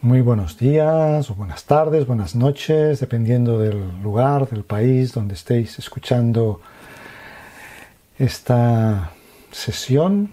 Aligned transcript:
Muy 0.00 0.20
buenos 0.20 0.56
días 0.56 1.28
o 1.28 1.34
buenas 1.34 1.64
tardes, 1.64 2.06
buenas 2.06 2.36
noches, 2.36 3.00
dependiendo 3.00 3.58
del 3.58 4.00
lugar, 4.00 4.48
del 4.48 4.62
país 4.62 5.12
donde 5.12 5.34
estéis 5.34 5.76
escuchando 5.80 6.60
esta 8.16 9.10
sesión. 9.50 10.30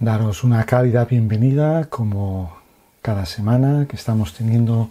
Daros 0.00 0.42
una 0.42 0.64
cálida 0.64 1.04
bienvenida 1.04 1.84
como 1.90 2.56
cada 3.02 3.26
semana 3.26 3.86
que 3.86 3.96
estamos 3.96 4.32
teniendo 4.32 4.88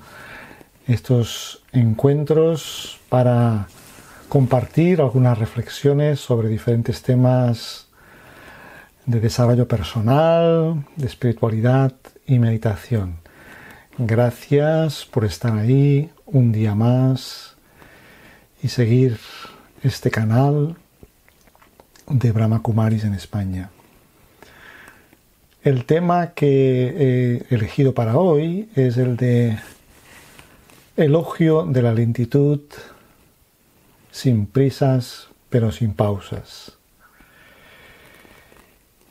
estos 0.86 1.64
encuentros 1.72 3.00
para 3.10 3.68
compartir 4.30 5.02
algunas 5.02 5.40
reflexiones 5.40 6.20
sobre 6.20 6.50
diferentes 6.50 7.02
temas 7.02 7.88
de 9.08 9.20
desarrollo 9.20 9.68
personal, 9.68 10.86
de 10.98 11.08
espiritualidad 11.08 11.94
y 12.26 12.40
meditación. 12.40 13.18
Gracias 13.98 15.06
por 15.06 15.26
estar 15.26 15.58
ahí 15.58 16.10
un 16.26 16.52
día 16.52 16.76
más 16.76 17.56
y 18.64 18.70
seguir 18.70 19.18
este 19.84 20.12
canal 20.12 20.76
de 22.08 22.32
Brahma 22.32 22.62
Kumaris 22.62 23.04
en 23.04 23.14
España. 23.14 23.70
El 25.64 25.86
tema 25.86 26.32
que 26.34 27.46
he 27.50 27.54
elegido 27.54 27.94
para 27.94 28.18
hoy 28.18 28.70
es 28.76 28.98
el 28.98 29.18
de 29.18 29.60
elogio 30.98 31.66
de 31.66 31.82
la 31.82 31.94
lentitud 31.94 32.62
sin 34.12 34.46
prisas 34.46 35.28
pero 35.52 35.72
sin 35.72 35.94
pausas. 35.94 36.78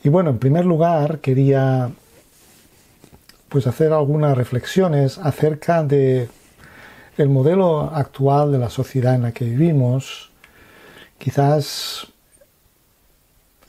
Y 0.02 0.08
bueno, 0.08 0.30
en 0.30 0.38
primer 0.38 0.64
lugar 0.64 1.20
quería 1.20 1.90
pues 3.50 3.66
hacer 3.66 3.92
algunas 3.92 4.38
reflexiones 4.38 5.18
acerca 5.18 5.82
de 5.82 6.28
el 7.18 7.28
modelo 7.28 7.82
actual 7.92 8.52
de 8.52 8.58
la 8.58 8.70
sociedad 8.70 9.16
en 9.16 9.22
la 9.22 9.32
que 9.32 9.44
vivimos. 9.44 10.30
Quizás 11.18 12.06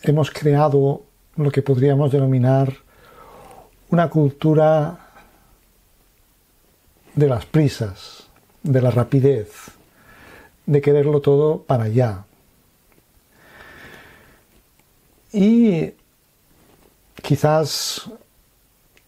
hemos 0.04 0.30
creado 0.30 1.02
lo 1.36 1.52
que 1.52 1.64
podríamos 1.64 2.12
denominar 2.12 2.74
una 3.90 4.09
cultura 4.09 5.00
de 7.16 7.28
las 7.28 7.46
prisas, 7.48 8.28
de 8.62 8.82
la 8.82 8.92
rapidez, 8.92 9.72
de 10.68 10.80
quererlo 10.80 11.22
todo 11.22 11.64
para 11.64 11.86
allá. 11.86 12.24
Y 15.34 15.92
quizás 17.22 18.09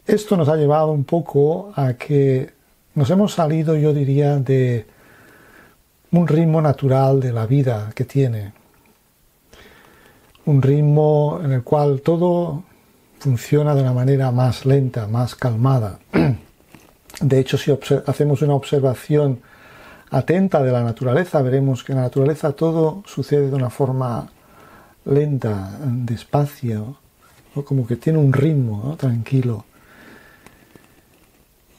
esto 0.05 0.35
nos 0.35 0.49
ha 0.49 0.55
llevado 0.55 0.91
un 0.91 1.03
poco 1.05 1.71
a 1.75 1.93
que 1.93 2.53
nos 2.95 3.09
hemos 3.09 3.33
salido, 3.33 3.75
yo 3.75 3.93
diría, 3.93 4.37
de 4.37 4.85
un 6.11 6.27
ritmo 6.27 6.61
natural 6.61 7.19
de 7.19 7.33
la 7.33 7.45
vida 7.45 7.91
que 7.95 8.05
tiene. 8.05 8.53
Un 10.45 10.61
ritmo 10.61 11.39
en 11.43 11.53
el 11.53 11.63
cual 11.63 12.01
todo 12.01 12.63
funciona 13.19 13.73
de 13.73 13.81
una 13.81 13.93
manera 13.93 14.31
más 14.31 14.65
lenta, 14.65 15.07
más 15.07 15.35
calmada. 15.35 15.99
De 17.21 17.39
hecho, 17.39 17.57
si 17.57 17.71
hacemos 18.05 18.41
una 18.41 18.55
observación 18.55 19.39
atenta 20.11 20.61
de 20.61 20.71
la 20.71 20.83
naturaleza, 20.83 21.41
veremos 21.41 21.83
que 21.83 21.93
en 21.93 21.99
la 21.99 22.03
naturaleza 22.03 22.51
todo 22.51 23.03
sucede 23.05 23.49
de 23.49 23.55
una 23.55 23.69
forma 23.69 24.29
lenta, 25.05 25.77
despacio, 25.85 26.97
como 27.65 27.87
que 27.87 27.95
tiene 27.95 28.19
un 28.19 28.33
ritmo 28.33 28.95
tranquilo. 28.99 29.65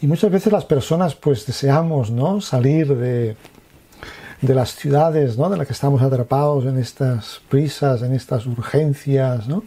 Y 0.04 0.06
muchas 0.06 0.30
veces 0.30 0.52
las 0.52 0.66
personas 0.66 1.14
pues 1.14 1.46
deseamos 1.46 2.10
¿no? 2.10 2.42
salir 2.42 2.94
de, 2.94 3.36
de 4.42 4.54
las 4.54 4.76
ciudades 4.76 5.38
¿no? 5.38 5.48
de 5.48 5.56
las 5.56 5.66
que 5.66 5.72
estamos 5.72 6.02
atrapados 6.02 6.66
en 6.66 6.76
estas 6.76 7.40
prisas, 7.48 8.02
en 8.02 8.12
estas 8.12 8.44
urgencias, 8.44 9.48
¿no? 9.48 9.64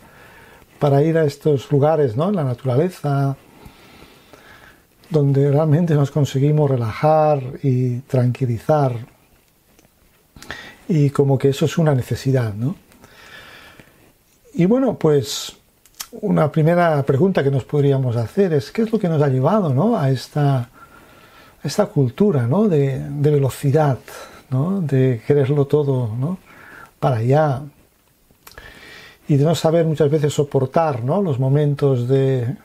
para 0.77 1.01
ir 1.01 1.17
a 1.17 1.25
estos 1.25 1.71
lugares, 1.71 2.15
¿no? 2.15 2.29
en 2.29 2.35
la 2.35 2.43
naturaleza, 2.43 3.35
donde 5.09 5.49
realmente 5.49 5.95
nos 5.95 6.11
conseguimos 6.11 6.69
relajar 6.69 7.41
y 7.63 8.01
tranquilizar. 8.01 8.93
Y 10.87 11.09
como 11.09 11.39
que 11.39 11.49
eso 11.49 11.65
es 11.65 11.79
una 11.79 11.95
necesidad, 11.95 12.53
¿no? 12.53 12.75
Y 14.53 14.65
bueno, 14.67 14.99
pues 14.99 15.57
una 16.21 16.51
primera 16.51 17.03
pregunta 17.03 17.43
que 17.43 17.51
nos 17.51 17.63
podríamos 17.63 18.15
hacer 18.15 18.53
es 18.53 18.71
qué 18.71 18.83
es 18.83 18.91
lo 18.91 18.99
que 18.99 19.09
nos 19.09 19.21
ha 19.21 19.27
llevado 19.27 19.73
¿no? 19.73 19.97
a, 19.97 20.09
esta, 20.09 20.69
esta 21.63 21.85
cultura 21.87 22.47
¿no? 22.47 22.67
de, 22.67 23.05
velocidad, 23.09 23.99
¿no? 24.49 24.81
de 24.81 25.21
quererlo 25.25 25.65
todo 25.65 26.37
para 26.99 27.17
allá 27.17 27.61
y 29.27 29.35
de 29.35 29.43
no 29.43 29.53
saber 29.53 29.85
muchas 29.85 30.09
veces 30.09 30.33
soportar 30.33 31.03
los 31.03 31.37
momentos 31.37 32.07
de 32.07 32.55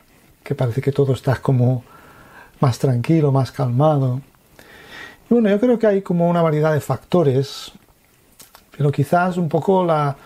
que 0.43 0.55
parece 0.55 0.81
que 0.81 0.93
todo 0.93 1.13
está 1.13 1.37
como 1.37 1.85
más 2.61 2.79
tranquilo, 2.79 3.33
más 3.33 3.51
calmado. 3.51 4.21
Y 5.29 5.35
bueno, 5.35 5.51
yo 5.51 5.59
creo 5.59 5.79
que 5.79 5.87
hay 5.87 6.03
como 6.03 6.29
una 6.29 6.41
variedad 6.41 6.73
de 6.73 6.81
factores, 6.81 7.73
pero 8.77 8.93
quizás 8.93 9.37
un 9.37 9.49
poco 9.49 9.85
la, 9.85 10.17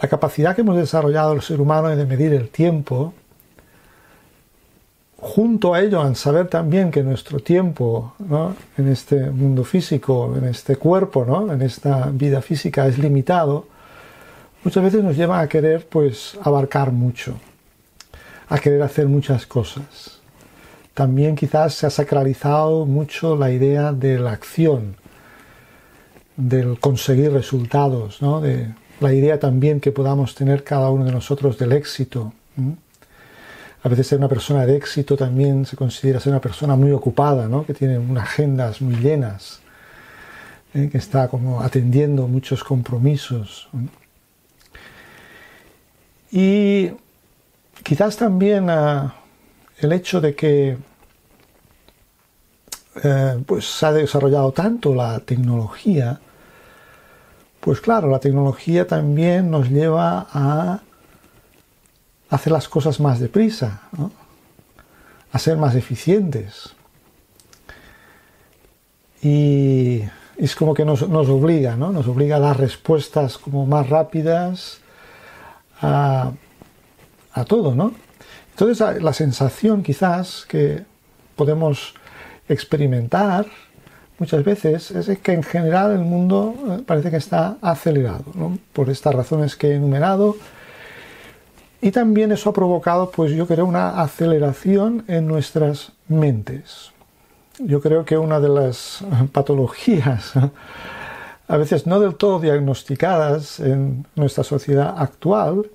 la 0.00 0.08
capacidad 0.08 0.54
que 0.54 0.60
hemos 0.60 0.76
desarrollado 0.76 1.32
el 1.32 1.42
ser 1.42 1.60
humano 1.60 1.88
de 1.88 2.04
medir 2.04 2.32
el 2.32 2.48
tiempo, 2.48 3.14
junto 5.18 5.74
a 5.74 5.80
ello, 5.80 6.06
en 6.06 6.14
saber 6.14 6.48
también 6.48 6.90
que 6.90 7.02
nuestro 7.02 7.40
tiempo 7.40 8.14
en 8.76 8.88
este 8.88 9.30
mundo 9.30 9.64
físico, 9.64 10.34
en 10.36 10.44
este 10.44 10.76
cuerpo, 10.76 11.24
¿no? 11.24 11.52
en 11.52 11.62
esta 11.62 12.10
vida 12.10 12.42
física 12.42 12.86
es 12.86 12.98
limitado, 12.98 13.66
muchas 14.62 14.84
veces 14.84 15.02
nos 15.02 15.16
lleva 15.16 15.40
a 15.40 15.48
querer 15.48 15.86
pues 15.88 16.36
abarcar 16.42 16.92
mucho, 16.92 17.38
a 18.48 18.58
querer 18.58 18.82
hacer 18.82 19.08
muchas 19.08 19.46
cosas. 19.46 20.20
También 20.92 21.34
quizás 21.36 21.74
se 21.74 21.86
ha 21.86 21.90
sacralizado 21.90 22.86
mucho 22.86 23.36
la 23.36 23.50
idea 23.50 23.92
de 23.92 24.18
la 24.18 24.32
acción, 24.32 24.96
del 26.36 26.78
conseguir 26.78 27.32
resultados, 27.32 28.20
¿no? 28.20 28.42
de 28.42 28.68
la 29.00 29.12
idea 29.12 29.38
también 29.38 29.80
que 29.80 29.92
podamos 29.92 30.34
tener 30.34 30.64
cada 30.64 30.90
uno 30.90 31.04
de 31.04 31.12
nosotros 31.12 31.58
del 31.58 31.72
éxito. 31.72 32.32
A 33.82 33.88
veces 33.88 34.06
ser 34.06 34.18
una 34.18 34.28
persona 34.28 34.66
de 34.66 34.76
éxito 34.76 35.16
también 35.16 35.66
se 35.66 35.76
considera 35.76 36.18
ser 36.18 36.32
una 36.32 36.40
persona 36.40 36.76
muy 36.76 36.90
ocupada, 36.90 37.48
¿no? 37.48 37.64
que 37.64 37.74
tiene 37.74 37.98
unas 37.98 38.24
agendas 38.24 38.80
muy 38.80 38.96
llenas, 38.96 39.60
¿eh? 40.74 40.88
que 40.90 40.98
está 40.98 41.28
como 41.28 41.60
atendiendo 41.60 42.26
muchos 42.26 42.64
compromisos. 42.64 43.68
Y 46.32 46.90
quizás 47.82 48.16
también 48.16 48.68
ah, 48.70 49.14
el 49.78 49.92
hecho 49.92 50.20
de 50.20 50.34
que 50.34 50.76
eh, 53.02 53.42
pues 53.46 53.66
se 53.66 53.86
ha 53.86 53.92
desarrollado 53.92 54.52
tanto 54.52 54.94
la 54.94 55.20
tecnología, 55.20 56.18
pues 57.66 57.80
claro, 57.80 58.08
la 58.08 58.20
tecnología 58.20 58.86
también 58.86 59.50
nos 59.50 59.68
lleva 59.70 60.28
a 60.32 60.82
hacer 62.30 62.52
las 62.52 62.68
cosas 62.68 63.00
más 63.00 63.18
deprisa, 63.18 63.80
a 65.32 65.38
ser 65.40 65.56
más 65.56 65.74
eficientes. 65.74 66.76
Y 69.20 70.02
es 70.36 70.54
como 70.54 70.74
que 70.74 70.84
nos, 70.84 71.02
obliga, 71.02 71.74
¿no? 71.74 71.90
Nos 71.90 72.06
obliga 72.06 72.36
a 72.36 72.38
dar 72.38 72.56
respuestas 72.56 73.36
como 73.36 73.66
más 73.66 73.90
rápidas 73.90 74.78
a, 75.82 76.30
a 77.32 77.44
todo, 77.46 77.74
¿no? 77.74 77.94
Entonces 78.52 79.02
la 79.02 79.12
sensación 79.12 79.82
quizás 79.82 80.46
que 80.48 80.84
podemos 81.34 81.94
experimentar 82.48 83.46
muchas 84.18 84.44
veces 84.44 84.90
es 84.90 85.18
que 85.18 85.32
en 85.32 85.42
general 85.42 85.92
el 85.92 86.00
mundo 86.00 86.54
eh, 86.68 86.82
parece 86.86 87.10
que 87.10 87.16
está 87.16 87.56
acelerado, 87.60 88.24
por 88.72 88.90
estas 88.90 89.14
razones 89.14 89.56
que 89.56 89.70
he 89.70 89.74
enumerado, 89.74 90.36
Y 91.82 91.90
también 91.90 92.32
eso 92.32 92.50
ha 92.50 92.54
provocado, 92.54 93.10
pues 93.10 93.32
yo 93.32 93.46
creo, 93.46 93.66
una 93.66 94.00
aceleración 94.00 95.04
en 95.08 95.26
nuestras 95.26 95.92
mentes. 96.08 96.90
Yo 97.58 97.80
creo 97.80 98.04
que 98.04 98.16
una 98.16 98.40
de 98.40 98.48
las 98.48 99.04
patologías, 99.32 100.32
a 101.48 101.56
veces 101.56 101.86
no 101.86 102.00
del 102.00 102.14
todo 102.14 102.40
diagnosticadas 102.40 103.60
en 103.60 104.06
nuestra 104.16 104.42
sociedad 104.42 104.94
actual, 104.96 105.66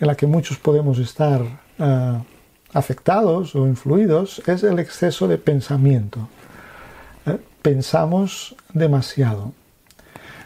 en 0.00 0.06
la 0.08 0.14
que 0.14 0.26
muchos 0.26 0.58
podemos 0.58 0.98
estar 0.98 1.40
eh, 1.78 2.18
afectados 2.72 3.54
o 3.54 3.66
influidos, 3.66 4.42
es 4.46 4.62
el 4.62 4.78
exceso 4.78 5.28
de 5.28 5.38
pensamiento. 5.38 6.28
Pensamos 7.66 8.54
demasiado. 8.74 9.50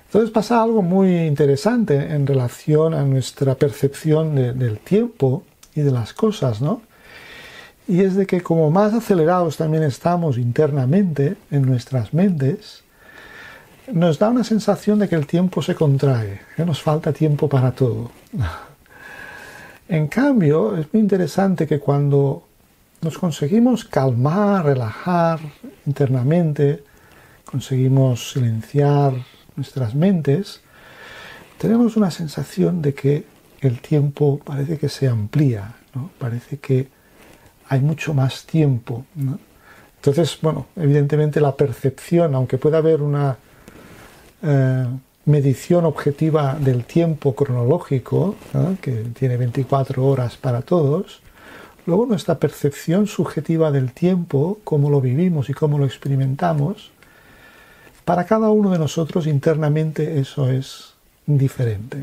Entonces 0.06 0.30
pasa 0.30 0.62
algo 0.62 0.80
muy 0.80 1.26
interesante 1.26 2.14
en 2.14 2.26
relación 2.26 2.94
a 2.94 3.02
nuestra 3.02 3.56
percepción 3.56 4.34
del 4.34 4.78
tiempo 4.78 5.42
y 5.74 5.82
de 5.82 5.90
las 5.90 6.14
cosas, 6.14 6.62
¿no? 6.62 6.80
Y 7.86 8.00
es 8.00 8.14
de 8.14 8.26
que 8.26 8.40
como 8.40 8.70
más 8.70 8.94
acelerados 8.94 9.58
también 9.58 9.82
estamos 9.82 10.38
internamente 10.38 11.36
en 11.50 11.66
nuestras 11.66 12.14
mentes, 12.14 12.84
nos 13.92 14.18
da 14.18 14.30
una 14.30 14.42
sensación 14.42 14.98
de 14.98 15.06
que 15.06 15.16
el 15.16 15.26
tiempo 15.26 15.60
se 15.60 15.74
contrae, 15.74 16.40
que 16.56 16.64
nos 16.64 16.80
falta 16.80 17.12
tiempo 17.12 17.50
para 17.50 17.72
todo. 17.72 18.10
En 19.90 20.06
cambio, 20.06 20.74
es 20.78 20.86
muy 20.94 21.02
interesante 21.02 21.66
que 21.66 21.80
cuando 21.80 22.44
nos 23.02 23.18
conseguimos 23.18 23.84
calmar, 23.84 24.64
relajar 24.64 25.40
internamente, 25.84 26.84
conseguimos 27.50 28.32
silenciar 28.32 29.12
nuestras 29.56 29.94
mentes, 29.94 30.60
tenemos 31.58 31.96
una 31.96 32.10
sensación 32.10 32.80
de 32.80 32.94
que 32.94 33.24
el 33.60 33.80
tiempo 33.80 34.38
parece 34.44 34.78
que 34.78 34.88
se 34.88 35.08
amplía, 35.08 35.74
parece 36.18 36.58
que 36.58 36.88
hay 37.68 37.80
mucho 37.80 38.14
más 38.14 38.46
tiempo. 38.46 39.04
Entonces, 39.96 40.38
bueno, 40.40 40.66
evidentemente 40.76 41.40
la 41.40 41.54
percepción, 41.54 42.34
aunque 42.34 42.56
pueda 42.56 42.78
haber 42.78 43.02
una 43.02 43.36
eh, 44.42 44.86
medición 45.26 45.84
objetiva 45.84 46.56
del 46.58 46.84
tiempo 46.84 47.34
cronológico, 47.34 48.36
que 48.80 48.92
tiene 49.18 49.36
24 49.36 50.06
horas 50.06 50.36
para 50.36 50.62
todos, 50.62 51.20
luego 51.84 52.06
nuestra 52.06 52.38
percepción 52.38 53.06
subjetiva 53.06 53.70
del 53.70 53.92
tiempo, 53.92 54.60
cómo 54.64 54.88
lo 54.88 55.00
vivimos 55.00 55.50
y 55.50 55.52
cómo 55.52 55.78
lo 55.78 55.84
experimentamos, 55.84 56.92
para 58.10 58.24
cada 58.24 58.50
uno 58.50 58.72
de 58.72 58.78
nosotros 58.80 59.28
internamente 59.28 60.18
eso 60.18 60.50
es 60.50 60.94
diferente. 61.26 61.96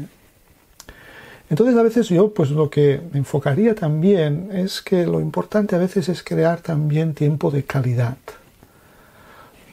Entonces 1.50 1.76
a 1.76 1.84
veces 1.84 2.08
yo 2.08 2.34
pues 2.34 2.50
lo 2.50 2.70
que 2.70 3.02
enfocaría 3.14 3.76
también 3.76 4.48
es 4.54 4.82
que 4.82 5.06
lo 5.06 5.20
importante 5.20 5.76
a 5.76 5.80
veces 5.80 6.08
es 6.08 6.24
crear 6.24 6.62
también 6.62 7.14
tiempo 7.14 7.52
de 7.52 7.66
calidad. 7.66 8.16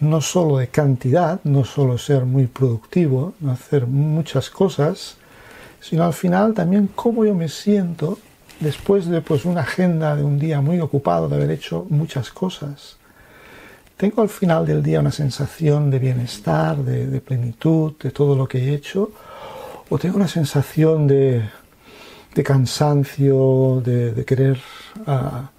No 0.01 0.21
solo 0.21 0.59
de 0.59 0.67
cantidad, 0.67 1.39
no 1.45 1.65
solo 1.65 1.99
ser 1.99 2.25
muy 2.25 2.49
productivo, 2.49 3.35
hacer 3.49 3.87
muchas 3.87 4.51
cosas, 4.51 5.15
sino 5.81 6.03
al 6.03 6.15
final 6.15 6.53
también 6.53 6.91
cómo 6.97 7.25
yo 7.25 7.37
me 7.37 7.49
siento 7.49 8.19
después 8.59 9.07
de 9.07 9.21
pues 9.21 9.45
una 9.45 9.61
agenda 9.61 10.17
de 10.17 10.25
un 10.25 10.41
día 10.41 10.61
muy 10.61 10.81
ocupado 10.81 11.29
de 11.29 11.37
haber 11.37 11.53
hecho 11.53 11.87
muchas 11.91 12.33
cosas 12.33 12.97
tengo 13.97 14.23
al 14.23 14.29
final 14.29 14.67
del 14.67 14.83
día 14.83 15.01
una 15.01 15.13
sensación 15.13 15.91
de 15.91 15.99
bienestar, 15.99 16.77
de, 16.79 17.21
plenitud, 17.21 17.95
de 18.01 18.11
todo 18.11 18.35
lo 18.35 18.49
que 18.49 18.59
he 18.59 18.75
hecho, 18.75 19.13
o 19.89 19.99
tengo 19.99 20.17
una 20.17 20.29
sensación 20.29 21.07
de, 21.07 21.43
cansancio, 22.45 23.81
de, 23.85 24.25
querer 24.25 24.61
ah, 25.07 25.51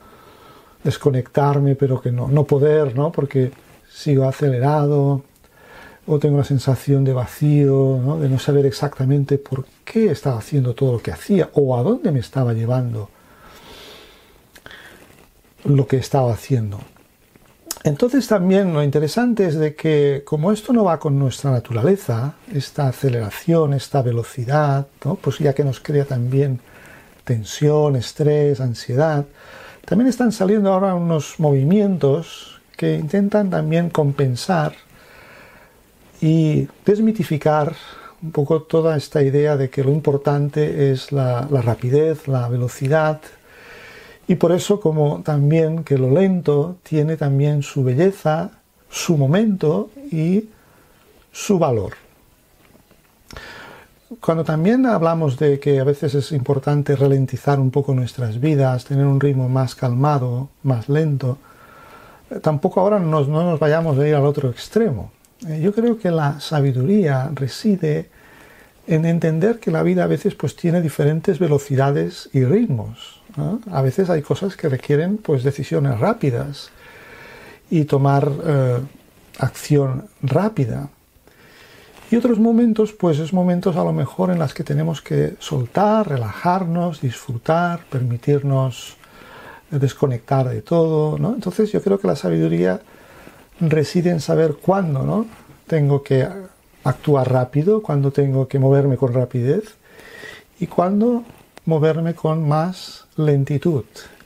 desconectarme, 0.84 1.76
pero 1.76 2.02
que 2.02 2.12
no, 2.12 2.28
no 2.28 2.44
poder, 2.44 2.96
¿no? 2.96 3.12
porque 3.12 3.52
sigo 3.90 4.28
acelerado, 4.28 5.24
o 6.08 6.20
tengo 6.20 6.36
una 6.36 6.44
sensación 6.44 7.04
de 7.04 7.14
vacío, 7.14 8.18
de 8.20 8.30
no 8.30 8.38
saber 8.38 8.66
exactamente 8.66 9.38
por 9.38 9.66
qué 9.84 10.12
estaba 10.12 10.38
haciendo 10.38 10.76
todo 10.76 10.92
lo 10.92 11.00
que 11.00 11.12
hacía, 11.12 11.50
o 11.54 11.78
a 11.78 11.84
dónde 11.84 12.12
me 12.12 12.20
estaba 12.20 12.54
llevando 12.54 13.10
lo 15.64 15.88
que 15.88 15.98
estaba 15.98 16.32
haciendo. 16.34 16.80
Entonces 17.86 18.28
también 18.28 18.74
lo 18.74 18.82
interesante 18.82 19.46
es 19.46 19.60
de 19.60 19.76
que 19.76 20.24
como 20.26 20.52
esto 20.52 20.74
no 20.74 20.86
va 20.86 21.00
con 21.00 21.20
nuestra 21.20 21.52
naturaleza, 21.52 22.34
esta 22.52 22.88
aceleración, 22.88 23.76
esta 23.76 24.02
velocidad, 24.02 24.88
pues 25.22 25.38
ya 25.38 25.54
que 25.54 25.64
nos 25.64 25.80
crea 25.82 26.04
también 26.04 26.60
tensión, 27.24 27.96
estrés, 27.96 28.60
ansiedad, 28.60 29.26
también 29.86 30.08
están 30.08 30.32
saliendo 30.32 30.74
ahora 30.74 30.96
unos 30.96 31.40
movimientos 31.40 32.60
que 32.76 32.96
intentan 32.96 33.52
también 33.52 33.92
compensar 33.92 34.74
y 36.22 36.68
desmitificar 36.88 37.76
un 38.24 38.32
poco 38.32 38.64
toda 38.64 38.98
esta 38.98 39.22
idea 39.22 39.58
de 39.58 39.70
que 39.70 39.84
lo 39.84 39.92
importante 39.92 40.92
es 40.92 41.12
la, 41.12 41.48
la 41.52 41.62
rapidez, 41.62 42.28
la 42.28 42.50
velocidad, 42.50 43.22
y 44.28 44.36
por 44.36 44.52
eso 44.52 44.80
como 44.80 45.22
también 45.24 45.84
que 45.84 45.98
lo 45.98 46.10
lento 46.10 46.78
tiene 46.84 47.18
también 47.18 47.62
su 47.64 47.84
belleza, 47.84 48.52
su 48.90 49.18
momento 49.18 49.90
y 50.12 50.50
su 51.32 51.60
valor. 51.60 51.94
Cuando 54.22 54.44
también 54.44 54.86
hablamos 54.86 55.38
de 55.38 55.60
que 55.60 55.80
a 55.80 55.84
veces 55.84 56.16
es 56.16 56.32
importante 56.32 56.96
ralentizar 56.96 57.60
un 57.60 57.72
poco 57.72 57.94
nuestras 57.94 58.40
vidas, 58.40 58.86
tener 58.86 59.06
un 59.06 59.20
ritmo 59.20 59.50
más 59.50 59.76
calmado, 59.76 60.50
más 60.64 60.90
lento, 60.90 61.38
eh, 62.30 62.40
tampoco 62.40 62.80
ahora 62.80 63.00
no 63.00 63.26
nos 63.26 63.60
vayamos 63.60 63.98
a 63.98 64.08
ir 64.08 64.16
al 64.16 64.26
otro 64.26 64.50
extremo. 64.50 65.12
Eh, 65.48 65.60
yo 65.62 65.74
creo 65.74 65.98
que 65.98 66.12
la 66.12 66.40
sabiduría 66.40 67.30
reside 67.34 68.10
en 68.88 69.06
entender 69.06 69.60
que 69.60 69.72
la 69.72 69.84
vida 69.84 70.04
a 70.04 70.08
veces 70.08 70.36
pues 70.36 70.56
tiene 70.56 70.82
diferentes 70.82 71.40
velocidades 71.40 72.30
y 72.34 72.44
ritmos. 72.44 73.22
A 73.72 73.82
veces 73.82 74.10
hay 74.10 74.22
cosas 74.22 74.56
que 74.56 74.70
requieren 74.70 75.18
pues 75.18 75.44
decisiones 75.44 76.00
rápidas 76.00 76.70
y 77.70 77.86
tomar 77.86 78.32
eh, 78.46 78.80
acción 79.40 80.08
rápida. 80.22 80.90
Y 82.12 82.16
otros 82.16 82.40
momentos, 82.40 82.94
pues 82.94 83.20
es 83.20 83.34
momentos 83.34 83.76
a 83.76 83.84
lo 83.84 83.92
mejor 83.92 84.30
en 84.30 84.40
los 84.40 84.54
que 84.54 84.64
tenemos 84.64 85.02
que 85.02 85.36
soltar, 85.40 86.08
relajarnos, 86.08 87.02
disfrutar, 87.02 87.84
permitirnos 87.90 88.96
desconectar 89.72 90.48
de 90.48 90.62
todo. 90.62 91.18
Entonces 91.34 91.72
yo 91.72 91.82
creo 91.82 92.00
que 92.00 92.08
la 92.08 92.16
sabiduría 92.16 92.80
reside 93.60 94.12
en 94.12 94.22
saber 94.22 94.56
cuándo, 94.62 95.04
¿no? 95.04 95.26
Tengo 95.68 96.04
que 96.04 96.28
actuar 96.86 97.32
rápido, 97.32 97.82
cuándo 97.82 98.12
tengo 98.12 98.48
que 98.48 98.60
moverme 98.60 98.96
con 98.96 99.14
rapidez 99.14 99.76
y 100.60 100.68
cuándo 100.68 101.24
moverme 101.66 102.14
con 102.14 102.48
más 102.48 103.08
lentitud 103.18 103.84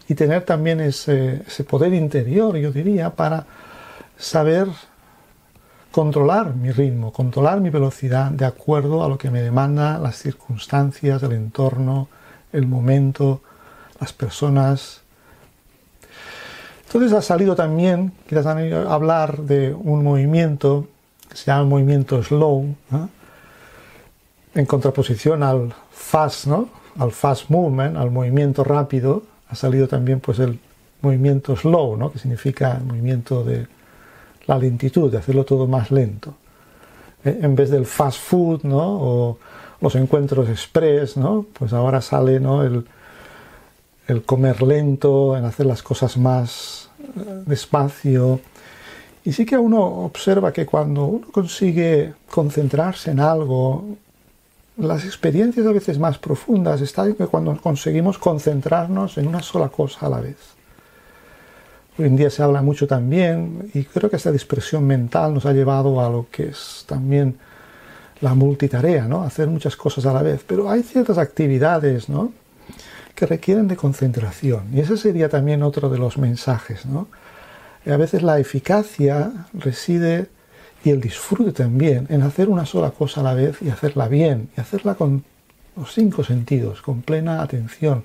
y 0.09 0.15
tener 0.15 0.43
también 0.43 0.81
ese, 0.81 1.43
poder 1.69 1.93
interior, 1.93 2.57
yo 2.57 2.71
diría, 2.71 3.11
para 3.11 3.45
saber 4.17 4.67
controlar 5.91 6.55
mi 6.55 6.71
ritmo, 6.71 7.13
controlar 7.13 7.61
mi 7.61 7.69
velocidad 7.69 8.31
de 8.31 8.45
acuerdo 8.45 9.03
a 9.03 9.07
lo 9.07 9.17
que 9.17 9.29
me 9.29 9.41
demanda 9.41 9.99
las 9.99 10.17
circunstancias, 10.17 11.21
el 11.23 11.33
entorno, 11.33 12.09
el 12.51 12.65
momento, 12.65 13.41
las 13.99 14.11
personas. 14.11 15.01
Entonces 16.87 17.13
ha 17.13 17.21
salido 17.21 17.55
también, 17.55 18.11
quizás 18.27 18.47
han 18.47 18.73
hablar 18.73 19.43
de 19.43 19.73
un 19.75 20.03
movimiento 20.03 20.87
se 21.33 21.45
llama 21.45 21.65
movimiento 21.65 22.21
slow, 22.23 22.75
en 24.53 24.65
contraposición 24.65 25.43
al 25.43 25.73
fast, 25.91 26.47
¿no? 26.47 26.69
al 26.97 27.11
fast 27.11 27.49
movement, 27.49 27.97
al 27.97 28.11
movimiento 28.11 28.63
rápido, 28.63 29.23
ha 29.47 29.55
salido 29.55 29.87
también 29.87 30.19
pues 30.19 30.39
el 30.39 30.59
movimiento 31.01 31.55
slow, 31.55 31.95
¿no? 31.95 32.11
que 32.11 32.19
significa 32.19 32.77
el 32.77 32.83
movimiento 32.83 33.43
de 33.43 33.67
la 34.47 34.57
lentitud, 34.57 35.11
de 35.11 35.17
hacerlo 35.17 35.45
todo 35.45 35.67
más 35.67 35.91
lento. 35.91 36.33
Eh, 37.23 37.39
en 37.41 37.55
vez 37.55 37.69
del 37.69 37.85
fast 37.85 38.19
food 38.19 38.63
¿no? 38.63 38.79
o 38.79 39.37
los 39.81 39.95
encuentros 39.95 40.49
express, 40.49 41.15
¿no? 41.15 41.45
pues 41.53 41.73
ahora 41.73 42.01
sale 42.01 42.39
¿no? 42.39 42.63
el, 42.63 42.85
el 44.07 44.23
comer 44.23 44.61
lento, 44.61 45.37
en 45.37 45.45
hacer 45.45 45.65
las 45.65 45.83
cosas 45.83 46.17
más 46.17 46.89
eh, 46.99 47.43
despacio. 47.45 48.41
Y 49.25 49.33
sí 49.33 49.45
que 49.45 49.57
uno 49.57 49.81
observa 49.81 50.53
que 50.53 50.65
cuando 50.65 51.05
uno 51.05 51.27
consigue 51.31 52.13
concentrarse 52.29 53.11
en 53.11 53.19
algo, 53.19 53.97
las 54.77 55.03
experiencias 55.05 55.65
a 55.65 55.71
veces 55.71 55.99
más 55.99 56.17
profundas 56.17 56.81
están 56.81 57.13
cuando 57.13 57.55
conseguimos 57.57 58.17
concentrarnos 58.17 59.17
en 59.17 59.27
una 59.27 59.41
sola 59.41 59.69
cosa 59.69 60.05
a 60.05 60.09
la 60.09 60.21
vez. 60.21 60.37
Hoy 61.97 62.05
en 62.05 62.15
día 62.15 62.29
se 62.29 62.41
habla 62.41 62.61
mucho 62.61 62.87
también, 62.87 63.69
y 63.73 63.83
creo 63.83 64.09
que 64.09 64.15
esta 64.15 64.31
dispersión 64.31 64.87
mental 64.87 65.33
nos 65.33 65.45
ha 65.45 65.51
llevado 65.51 65.99
a 65.99 66.09
lo 66.09 66.27
que 66.31 66.47
es 66.47 66.85
también 66.87 67.37
la 68.21 68.33
multitarea, 68.35 69.05
¿no? 69.05 69.23
Hacer 69.23 69.47
muchas 69.47 69.75
cosas 69.75 70.05
a 70.05 70.13
la 70.13 70.21
vez. 70.21 70.43
Pero 70.47 70.69
hay 70.69 70.81
ciertas 70.81 71.17
actividades, 71.17 72.07
¿no? 72.07 72.31
que 73.19 73.25
requieren 73.25 73.67
de 73.67 73.75
concentración. 73.75 74.69
Y 74.73 74.79
ese 74.79 74.95
sería 74.95 75.27
también 75.27 75.61
otro 75.61 75.89
de 75.89 75.97
los 75.97 76.17
mensajes. 76.17 76.85
¿no? 76.85 77.09
A 77.91 77.97
veces 77.97 78.23
la 78.23 78.39
eficacia 78.39 79.31
reside 79.53 80.27
y 80.83 80.91
el 80.91 81.01
disfrute 81.01 81.51
también 81.51 82.07
en 82.09 82.21
hacer 82.21 82.49
una 82.49 82.65
sola 82.65 82.91
cosa 82.91 83.21
a 83.21 83.23
la 83.23 83.33
vez 83.33 83.61
y 83.61 83.69
hacerla 83.69 84.07
bien, 84.07 84.49
y 84.55 84.61
hacerla 84.61 84.95
con 84.95 85.23
los 85.75 85.93
cinco 85.93 86.23
sentidos, 86.23 86.81
con 86.81 87.01
plena 87.01 87.41
atención, 87.41 88.03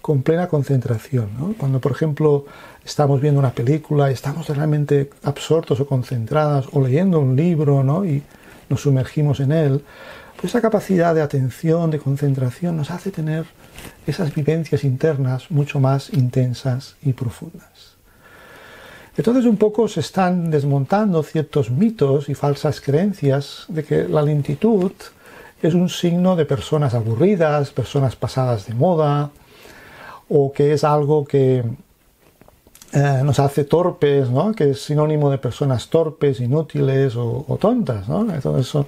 con 0.00 0.22
plena 0.22 0.48
concentración. 0.48 1.54
Cuando, 1.58 1.80
por 1.80 1.92
ejemplo, 1.92 2.46
estamos 2.84 3.20
viendo 3.20 3.40
una 3.40 3.52
película 3.52 4.10
y 4.10 4.14
estamos 4.14 4.48
realmente 4.48 5.10
absortos 5.22 5.80
o 5.80 5.86
concentradas, 5.86 6.66
o 6.72 6.80
leyendo 6.80 7.20
un 7.20 7.36
libro 7.36 7.82
¿no? 7.82 8.04
y 8.04 8.22
nos 8.68 8.82
sumergimos 8.82 9.40
en 9.40 9.52
él, 9.52 9.84
pues 10.36 10.52
esa 10.52 10.60
capacidad 10.60 11.14
de 11.14 11.22
atención, 11.22 11.90
de 11.90 11.98
concentración, 11.98 12.76
nos 12.76 12.90
hace 12.90 13.10
tener 13.10 13.46
esas 14.06 14.34
vivencias 14.34 14.84
internas 14.84 15.50
mucho 15.50 15.80
más 15.80 16.12
intensas 16.12 16.96
y 17.02 17.12
profundas. 17.12 17.73
Entonces 19.16 19.44
un 19.44 19.56
poco 19.56 19.86
se 19.86 20.00
están 20.00 20.50
desmontando 20.50 21.22
ciertos 21.22 21.70
mitos 21.70 22.28
y 22.28 22.34
falsas 22.34 22.80
creencias 22.80 23.64
de 23.68 23.84
que 23.84 24.08
la 24.08 24.22
lentitud 24.22 24.92
es 25.62 25.74
un 25.74 25.88
signo 25.88 26.34
de 26.34 26.44
personas 26.44 26.94
aburridas, 26.94 27.70
personas 27.70 28.16
pasadas 28.16 28.66
de 28.66 28.74
moda, 28.74 29.30
o 30.28 30.52
que 30.52 30.72
es 30.72 30.82
algo 30.82 31.24
que 31.24 31.64
eh, 32.92 33.20
nos 33.24 33.38
hace 33.38 33.64
torpes, 33.64 34.30
¿no? 34.30 34.52
que 34.52 34.70
es 34.70 34.82
sinónimo 34.82 35.30
de 35.30 35.38
personas 35.38 35.88
torpes, 35.88 36.40
inútiles 36.40 37.14
o, 37.16 37.56
tontas. 37.60 38.08
¿no? 38.08 38.26
Eso 38.34 38.86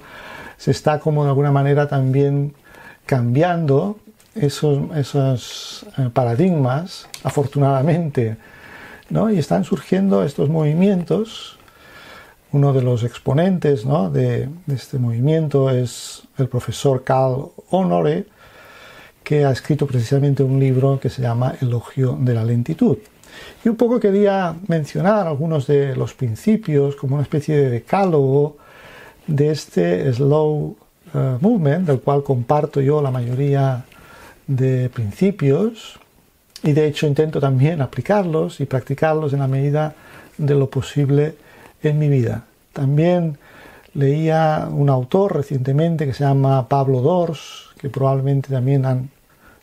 se 0.57 0.71
está 0.71 0.99
como 0.99 1.23
de 1.23 1.29
alguna 1.29 1.51
manera 1.51 1.87
también 1.87 2.53
cambiando 3.05 3.97
esos, 4.35 4.95
esos 4.97 5.85
eh, 5.97 6.09
paradigmas, 6.13 7.07
afortunadamente 7.23 8.37
y 9.09 9.39
están 9.39 9.63
surgiendo 9.63 10.23
estos 10.23 10.49
movimientos. 10.49 11.57
Uno 12.51 12.73
de 12.73 12.81
los 12.81 13.03
exponentes 13.03 13.85
de, 14.11 14.49
este 14.67 14.99
movimiento 14.99 15.69
es 15.69 16.23
el 16.37 16.47
profesor 16.47 17.03
Carl 17.03 17.51
Honore, 17.69 18.25
que 19.23 19.45
ha 19.45 19.51
escrito 19.51 19.87
precisamente 19.87 20.43
un 20.43 20.59
libro 20.59 20.99
que 20.99 21.09
se 21.09 21.21
llama 21.21 21.55
Elogio 21.61 22.17
de 22.19 22.33
la 22.33 22.43
lentitud. 22.43 22.97
Y 23.63 23.69
un 23.69 23.75
poco 23.75 23.99
quería 23.99 24.55
mencionar 24.67 25.27
algunos 25.27 25.67
de 25.67 25.95
los 25.95 26.13
principios 26.13 26.95
como 26.95 27.15
una 27.15 27.23
especie 27.23 27.55
de 27.55 27.69
decálogo 27.69 28.57
de 29.25 29.51
este 29.51 30.11
slow 30.13 30.75
eh, 31.13 31.37
movement, 31.39 31.87
del 31.87 32.01
cual 32.01 32.23
comparto 32.23 32.81
yo 32.81 33.01
la 33.01 33.11
mayoría 33.11 33.85
de 34.47 34.89
principios 34.89 35.99
y 36.67 36.73
de 36.73 36.85
hecho 36.85 37.07
intento 37.07 37.39
también 37.39 37.81
aplicarlos 37.81 38.59
y 38.59 38.65
practicarlos 38.65 39.31
en 39.31 39.39
la 39.39 39.47
medida 39.47 39.95
de 40.37 40.53
lo 40.53 40.69
posible 40.69 41.35
en 41.81 41.97
mi 41.97 42.09
vida. 42.09 42.43
También 42.73 43.37
leía 43.93 44.67
un 44.69 44.89
autor 44.89 45.37
recientemente 45.37 46.05
que 46.05 46.13
se 46.13 46.25
llama 46.25 46.67
Pablo 46.67 46.99
Dors, 46.99 47.69
que 47.79 47.89
probablemente 47.89 48.49
también 48.49 48.85
han 48.85 49.09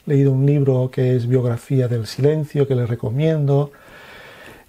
leído 0.07 0.33
un 0.33 0.47
libro 0.47 0.91
que 0.91 1.15
es 1.15 1.27
Biografía 1.27 1.89
del 1.89 2.07
Silencio, 2.07 2.67
que 2.67 2.75
les 2.75 2.89
recomiendo, 2.89 3.71